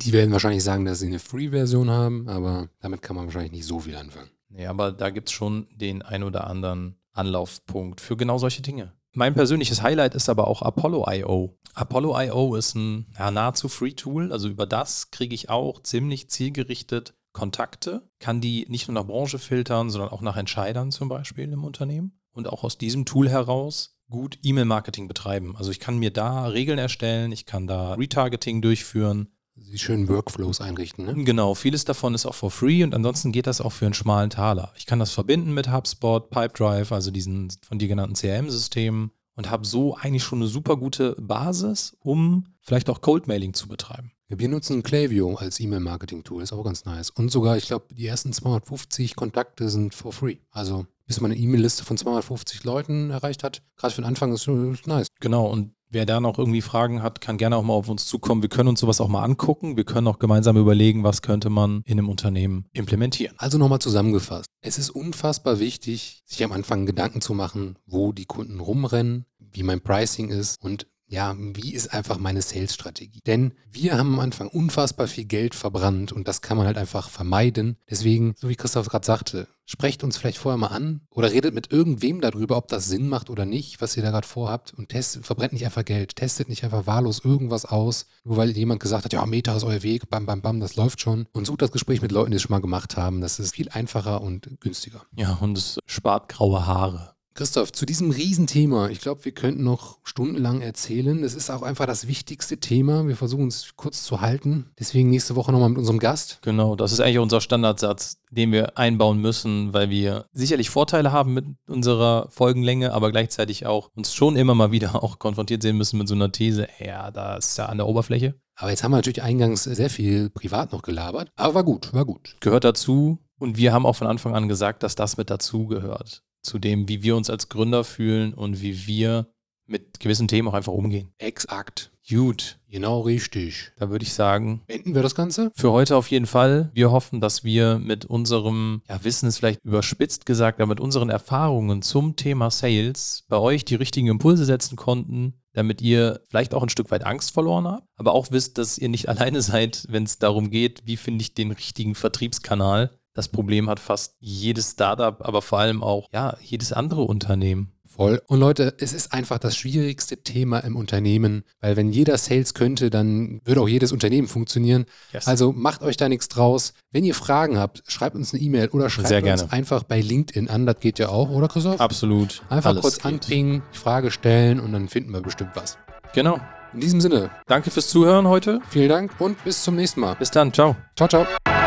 Die 0.03 0.13
werden 0.13 0.33
wahrscheinlich 0.33 0.65
sagen, 0.65 0.85
dass 0.85 0.99
sie 0.99 1.07
eine 1.07 1.21
Free-Version 1.21 1.91
haben, 1.91 2.29
aber 2.29 2.71
damit 2.81 3.03
kann 3.03 3.15
man 3.15 3.27
wahrscheinlich 3.27 3.53
nicht 3.53 3.67
so 3.67 3.79
viel 3.79 3.95
anfangen. 3.95 4.31
Nee, 4.49 4.67
aber 4.67 4.91
da 4.91 5.11
gibt 5.11 5.29
es 5.29 5.33
schon 5.33 5.69
den 5.71 6.03
ein 6.03 6.25
oder 6.25 6.49
anderen 6.49 6.97
Anlaufpunkt 7.13 8.01
für 8.01 8.17
genau 8.17 8.39
solche 8.39 8.63
Dinge. 8.63 8.95
Mein 9.17 9.35
persönliches 9.35 9.81
Highlight 9.81 10.17
ist 10.17 10.29
aber 10.29 10.49
auch 10.49 10.61
Apollo.io. 10.63 11.57
Apollo.io 11.75 12.57
ist 12.57 12.75
ein 12.75 13.07
ja, 13.17 13.31
nahezu 13.31 13.69
Free-Tool. 13.69 14.33
Also 14.33 14.49
über 14.49 14.67
das 14.67 15.13
kriege 15.13 15.37
ich 15.37 15.51
auch 15.51 15.81
ziemlich 15.85 16.31
zielgerichtet 16.31 17.15
Kontakte, 17.33 18.09
kann 18.19 18.41
die 18.41 18.67
nicht 18.69 18.89
nur 18.89 18.95
nach 18.97 19.07
Branche 19.07 19.39
filtern, 19.39 19.89
sondern 19.89 20.11
auch 20.11 20.21
nach 20.21 20.37
Entscheidern 20.37 20.91
zum 20.91 21.09
Beispiel 21.09 21.53
im 21.53 21.63
Unternehmen. 21.63 22.19
Und 22.33 22.49
auch 22.49 22.65
aus 22.65 22.77
diesem 22.77 23.05
Tool 23.05 23.29
heraus 23.29 24.01
gut 24.11 24.39
E-Mail-Marketing 24.43 25.07
betreiben. 25.07 25.57
Also 25.57 25.71
ich 25.71 25.79
kann 25.79 25.99
mir 25.99 26.11
da 26.11 26.47
Regeln 26.47 26.79
erstellen, 26.79 27.31
ich 27.31 27.47
kann 27.47 27.69
da 27.69 27.95
Retargeting 27.95 28.63
durchführen, 28.63 29.29
die 29.57 29.79
schönen 29.79 30.09
Workflows 30.09 30.61
einrichten. 30.61 31.07
Ne? 31.07 31.25
Genau, 31.25 31.55
vieles 31.55 31.85
davon 31.85 32.15
ist 32.15 32.27
auch 32.27 32.35
for 32.35 32.51
free 32.51 32.83
und 32.83 32.95
ansonsten 32.95 33.33
geht 33.33 33.47
das 33.47 33.61
auch 33.61 33.73
für 33.73 33.87
einen 33.87 33.95
schmalen 33.95 34.31
Taler. 34.31 34.73
Ich 34.77 34.87
kann 34.87 34.99
das 34.99 35.13
verbinden 35.13 35.55
mit 35.55 35.71
HubSpot, 35.71 36.31
Pipedrive, 36.31 36.95
also 36.95 37.11
diesen 37.11 37.53
von 37.63 37.79
dir 37.79 37.89
genannten 37.89 38.15
CRM-Systemen 38.15 39.11
und 39.37 39.51
habe 39.51 39.67
so 39.67 39.97
eigentlich 39.97 40.25
schon 40.25 40.41
eine 40.41 40.49
super 40.49 40.77
gute 40.77 41.17
Basis, 41.19 41.97
um 42.01 42.47
vielleicht 42.61 42.91
auch 42.91 43.01
Cold-Mailing 43.01 43.55
zu 43.55 43.69
betreiben. 43.69 44.13
Wir 44.29 44.49
nutzen 44.49 44.83
Klaviyo 44.83 45.35
als 45.37 45.61
E-Mail-Marketing-Tool, 45.61 46.43
ist 46.43 46.53
auch 46.53 46.65
ganz 46.65 46.85
nice. 46.85 47.11
Und 47.11 47.31
sogar, 47.31 47.57
ich 47.57 47.67
glaube, 47.67 47.95
die 47.95 48.07
ersten 48.07 48.33
250 48.33 49.15
Kontakte 49.15 49.69
sind 49.69 49.95
for 49.95 50.13
free. 50.13 50.39
Also 50.51 50.87
bis 51.07 51.21
man 51.21 51.31
eine 51.31 51.41
E-Mail-Liste 51.41 51.85
von 51.85 51.97
250 51.97 52.65
Leuten 52.65 53.11
erreicht 53.11 53.45
hat, 53.45 53.63
gerade 53.77 53.95
für 53.95 54.01
den 54.01 54.07
Anfang 54.07 54.33
ist, 54.33 54.49
ist 54.49 54.87
nice. 54.87 55.09
Genau, 55.21 55.47
und 55.47 55.74
Wer 55.95 56.07
da 56.07 56.19
noch 56.19 56.41
irgendwie 56.41 56.61
Fragen 56.61 57.05
hat, 57.05 57.21
kann 57.21 57.39
gerne 57.39 57.57
auch 57.57 57.63
mal 57.63 57.75
auf 57.75 57.89
uns 57.89 58.05
zukommen. 58.07 58.43
Wir 58.43 58.49
können 58.49 58.69
uns 58.69 58.81
sowas 58.81 59.01
auch 59.01 59.07
mal 59.07 59.23
angucken. 59.23 59.77
Wir 59.77 59.85
können 59.85 60.09
auch 60.09 60.19
gemeinsam 60.19 60.57
überlegen, 60.57 61.05
was 61.05 61.23
könnte 61.23 61.51
man 61.51 61.83
in 61.85 62.01
einem 62.01 62.09
Unternehmen 62.09 62.67
implementieren. 62.73 63.37
Also 63.39 63.59
nochmal 63.59 63.79
zusammengefasst. 63.79 64.47
Es 64.61 64.77
ist 64.77 64.91
unfassbar 64.91 65.61
wichtig, 65.61 66.25
sich 66.25 66.43
am 66.43 66.51
Anfang 66.51 66.85
Gedanken 66.85 67.21
zu 67.21 67.33
machen, 67.33 67.77
wo 67.87 68.11
die 68.11 68.25
Kunden 68.25 68.59
rumrennen, 68.59 69.27
wie 69.39 69.63
mein 69.63 69.83
Pricing 69.83 70.31
ist 70.31 70.61
und 70.61 70.89
ja, 71.07 71.35
wie 71.39 71.75
ist 71.75 71.93
einfach 71.93 72.19
meine 72.19 72.43
Sales-Strategie? 72.43 73.21
Denn 73.27 73.53
wir 73.71 73.99
haben 73.99 74.15
am 74.15 74.21
Anfang 74.21 74.49
unfassbar 74.49 75.07
viel 75.07 75.25
Geld 75.25 75.55
verbrannt 75.55 76.13
und 76.13 76.29
das 76.29 76.43
kann 76.43 76.57
man 76.57 76.67
halt 76.67 76.79
einfach 76.79 77.11
vermeiden. 77.11 77.77
Deswegen, 77.89 78.35
so 78.37 78.49
wie 78.49 78.57
Christoph 78.57 78.89
gerade 78.89 79.05
sagte, 79.07 79.49
sprecht 79.67 80.05
uns 80.05 80.17
vielleicht 80.17 80.39
vorher 80.39 80.59
mal 80.59 80.69
an 80.69 81.01
oder 81.11 81.31
redet 81.31 81.55
mit 81.55 81.73
irgendwem 81.73 82.21
darüber, 82.21 82.57
ob 82.57 82.69
das 82.69 82.87
Sinn 82.87 83.09
macht 83.09 83.31
oder 83.31 83.45
nicht, 83.45 83.81
was 83.81 83.97
ihr 83.97 84.03
da 84.03 84.11
gerade 84.11 84.27
vorhabt 84.27 84.75
und 84.75 84.91
testet, 84.91 85.25
verbrennt 85.25 85.53
nicht 85.53 85.65
einfach 85.65 85.85
Geld, 85.85 86.17
testet 86.17 86.49
nicht 86.49 86.65
einfach 86.65 86.87
wahllos 86.87 87.25
irgendwas 87.25 87.65
aus, 87.65 88.07
nur 88.25 88.37
weil 88.37 88.51
jemand 88.51 88.81
gesagt 88.81 89.05
hat, 89.05 89.13
ja, 89.13 89.25
Meta 89.25 89.57
ist 89.57 89.65
euer 89.65 89.83
Weg, 89.83 90.09
bam, 90.11 90.27
bam, 90.27 90.43
bam, 90.43 90.61
das 90.61 90.77
läuft 90.77 91.01
schon 91.01 91.27
und 91.33 91.47
sucht 91.47 91.63
das 91.63 91.73
Gespräch 91.73 92.03
mit 92.03 92.13
Leuten, 92.13 92.31
die 92.31 92.37
es 92.37 92.43
schon 92.43 92.53
mal 92.53 92.61
gemacht 92.61 92.97
haben. 92.97 93.21
Das 93.21 93.39
ist 93.39 93.55
viel 93.55 93.69
einfacher 93.71 94.21
und 94.21 94.49
günstiger. 94.61 95.03
Ja, 95.17 95.39
und 95.41 95.57
es 95.57 95.79
spart 95.87 96.29
graue 96.29 96.67
Haare. 96.67 97.14
Christoph, 97.37 97.73
zu 97.73 97.85
diesem 97.85 98.13
Riesenthema, 98.13 98.91
ich 98.91 99.01
glaube, 99.01 99.25
wir 99.25 99.33
könnten 99.33 99.65
noch 99.65 99.99
stundenlang 100.05 100.61
erzählen. 100.61 101.25
Es 101.25 101.35
ist 101.35 101.51
auch 101.51 101.63
einfach 101.63 101.85
das 101.85 102.07
wichtigste 102.07 102.59
Thema. 102.59 103.09
Wir 103.09 103.17
versuchen 103.17 103.49
es 103.49 103.75
kurz 103.75 104.05
zu 104.05 104.21
halten. 104.21 104.71
Deswegen 104.79 105.11
nächste 105.11 105.35
Woche 105.35 105.51
nochmal 105.51 105.71
mit 105.71 105.79
unserem 105.79 105.99
Gast. 105.99 106.39
Genau, 106.43 106.77
das 106.77 106.93
ist 106.93 107.01
eigentlich 107.01 107.19
unser 107.19 107.41
Standardsatz, 107.41 108.19
den 108.31 108.53
wir 108.53 108.79
einbauen 108.79 109.19
müssen, 109.19 109.73
weil 109.73 109.91
wir 109.91 110.27
sicherlich 110.31 110.71
Vorteile 110.71 111.11
haben 111.11 111.35
mit 111.35 111.45
unserer 111.67 112.29
Folgenlänge, 112.31 112.93
aber 112.93 113.11
gleichzeitig 113.11 113.67
auch 113.67 113.91
uns 113.97 114.15
schon 114.15 114.37
immer 114.37 114.55
mal 114.55 114.71
wieder 114.71 115.03
auch 115.03 115.19
konfrontiert 115.19 115.63
sehen 115.63 115.77
müssen 115.77 115.99
mit 115.99 116.07
so 116.07 116.15
einer 116.15 116.31
These, 116.31 116.69
ja, 116.79 117.11
da 117.11 117.37
ist 117.37 117.59
ja 117.59 117.67
an 117.67 117.79
der 117.79 117.89
Oberfläche. 117.89 118.37
Aber 118.55 118.71
jetzt 118.71 118.85
haben 118.85 118.93
wir 118.93 118.99
natürlich 118.99 119.25
eingangs 119.25 119.65
sehr 119.65 119.91
viel 119.91 120.31
privat 120.31 120.71
noch 120.71 120.83
gelabert. 120.83 121.33
Aber 121.35 121.55
war 121.55 121.65
gut, 121.65 121.93
war 121.93 122.05
gut. 122.05 122.37
Gehört 122.39 122.63
dazu. 122.63 123.19
Und 123.41 123.57
wir 123.57 123.73
haben 123.73 123.87
auch 123.87 123.97
von 123.97 124.07
Anfang 124.07 124.37
an 124.37 124.49
gesagt, 124.49 124.85
dass 124.85 124.95
das 124.95 125.17
mit 125.17 125.29
dazu 125.29 125.67
gehört 125.67 126.23
zu 126.45 126.59
dem, 126.59 126.89
wie 126.89 127.03
wir 127.03 127.17
uns 127.17 127.31
als 127.31 127.49
Gründer 127.49 127.85
fühlen 127.85 128.35
und 128.35 128.61
wie 128.61 128.87
wir 128.87 129.27
mit 129.67 130.01
gewissen 130.01 130.29
Themen 130.29 130.49
auch 130.49 130.55
einfach 130.55 130.73
umgehen. 130.73 131.13
Exakt. 131.19 131.91
Gut. 132.09 132.59
Genau 132.69 133.01
richtig. 133.01 133.73
Da 133.79 133.89
würde 133.89 134.05
ich 134.05 134.13
sagen, 134.13 134.63
Enden 134.67 134.95
wir 134.95 135.03
das 135.03 135.15
Ganze? 135.15 135.51
für 135.55 135.73
heute 135.73 135.97
auf 135.97 136.09
jeden 136.09 136.27
Fall. 136.27 136.71
Wir 136.75 136.91
hoffen, 136.91 137.21
dass 137.21 137.45
wir 137.45 137.79
mit 137.79 138.05
unserem, 138.05 138.83
ja, 138.89 139.03
Wissen 139.05 139.27
ist 139.29 139.39
vielleicht 139.39 139.65
überspitzt 139.65 140.27
gesagt, 140.27 140.61
aber 140.61 140.69
mit 140.69 140.81
unseren 140.81 141.09
Erfahrungen 141.09 141.81
zum 141.81 142.17
Thema 142.17 142.51
Sales 142.51 143.25
bei 143.29 143.39
euch 143.39 143.65
die 143.65 143.77
richtigen 143.77 144.09
Impulse 144.09 144.45
setzen 144.45 144.77
konnten, 144.77 145.35
damit 145.55 145.81
ihr 145.81 146.21
vielleicht 146.29 146.53
auch 146.53 146.63
ein 146.63 146.69
Stück 146.69 146.91
weit 146.91 147.07
Angst 147.07 147.31
verloren 147.31 147.67
habt, 147.67 147.87
aber 147.97 148.13
auch 148.13 148.33
wisst, 148.33 148.59
dass 148.59 148.77
ihr 148.77 148.89
nicht 148.91 149.09
alleine 149.09 149.41
seid, 149.41 149.87
wenn 149.89 150.03
es 150.03 150.19
darum 150.19 150.51
geht, 150.51 150.83
wie 150.85 150.99
finde 150.99 151.23
ich 151.23 151.33
den 151.33 151.53
richtigen 151.53 151.95
Vertriebskanal 151.95 152.91
das 153.15 153.29
Problem 153.29 153.71
hat 153.71 153.81
fast 153.81 154.17
jedes 154.21 154.73
Startup, 154.73 155.17
aber 155.27 155.41
vor 155.41 155.61
allem 155.61 155.83
auch 155.83 156.09
ja, 156.13 156.37
jedes 156.43 156.73
andere 156.73 157.03
Unternehmen. 157.03 157.71
Voll. 157.87 158.21
Und 158.27 158.41
Leute, 158.41 158.75
es 158.81 158.93
ist 158.93 159.13
einfach 159.13 159.39
das 159.39 159.57
schwierigste 159.57 160.17
Thema 160.17 160.59
im 160.59 160.75
Unternehmen, 160.75 161.45
weil 161.61 161.77
wenn 161.77 161.91
jeder 161.91 162.19
Sales 162.19 162.53
könnte, 162.53 162.91
dann 162.91 163.41
würde 163.45 163.61
auch 163.61 163.69
jedes 163.69 163.93
Unternehmen 163.93 164.27
funktionieren. 164.27 164.87
Yes. 165.13 165.29
Also 165.29 165.53
macht 165.53 165.83
euch 165.83 165.97
da 165.97 166.09
nichts 166.09 166.27
draus. 166.27 166.75
Wenn 166.91 167.05
ihr 167.05 167.15
Fragen 167.15 167.57
habt, 167.57 167.85
schreibt 167.87 168.17
uns 168.17 168.35
eine 168.35 168.43
E-Mail 168.43 168.69
oder 168.71 168.91
schreibt 168.91 169.09
Sehr 169.09 169.23
uns 169.23 169.53
einfach 169.53 169.85
bei 169.85 170.01
LinkedIn 170.01 170.51
an. 170.51 170.67
Das 170.67 170.81
geht 170.81 170.99
ja 170.99 171.09
auch, 171.09 171.31
oder 171.31 171.47
Christoph? 171.47 171.81
Absolut. 171.81 172.43
Einfach 172.49 172.71
Alles 172.71 172.83
kurz 172.83 172.97
geht. 172.97 173.07
anpingen, 173.07 173.63
die 173.73 173.79
Frage 173.79 174.11
stellen 174.11 174.59
und 174.59 174.73
dann 174.73 174.89
finden 174.89 175.13
wir 175.13 175.21
bestimmt 175.21 175.53
was. 175.55 175.79
Genau. 176.15 176.41
In 176.73 176.81
diesem 176.81 177.01
Sinne, 177.01 177.31
Danke 177.47 177.71
fürs 177.71 177.87
Zuhören 177.87 178.27
heute. 178.27 178.59
vielen 178.69 178.89
Dank 178.89 179.21
und 179.21 179.43
bis 179.45 179.63
zum 179.63 179.77
nächsten 179.77 180.01
Mal. 180.01 180.17
Bis 180.17 180.33
dann. 180.33 180.53
Ciao. 180.53 180.75
Ciao, 180.97 181.09
ciao. 181.09 181.64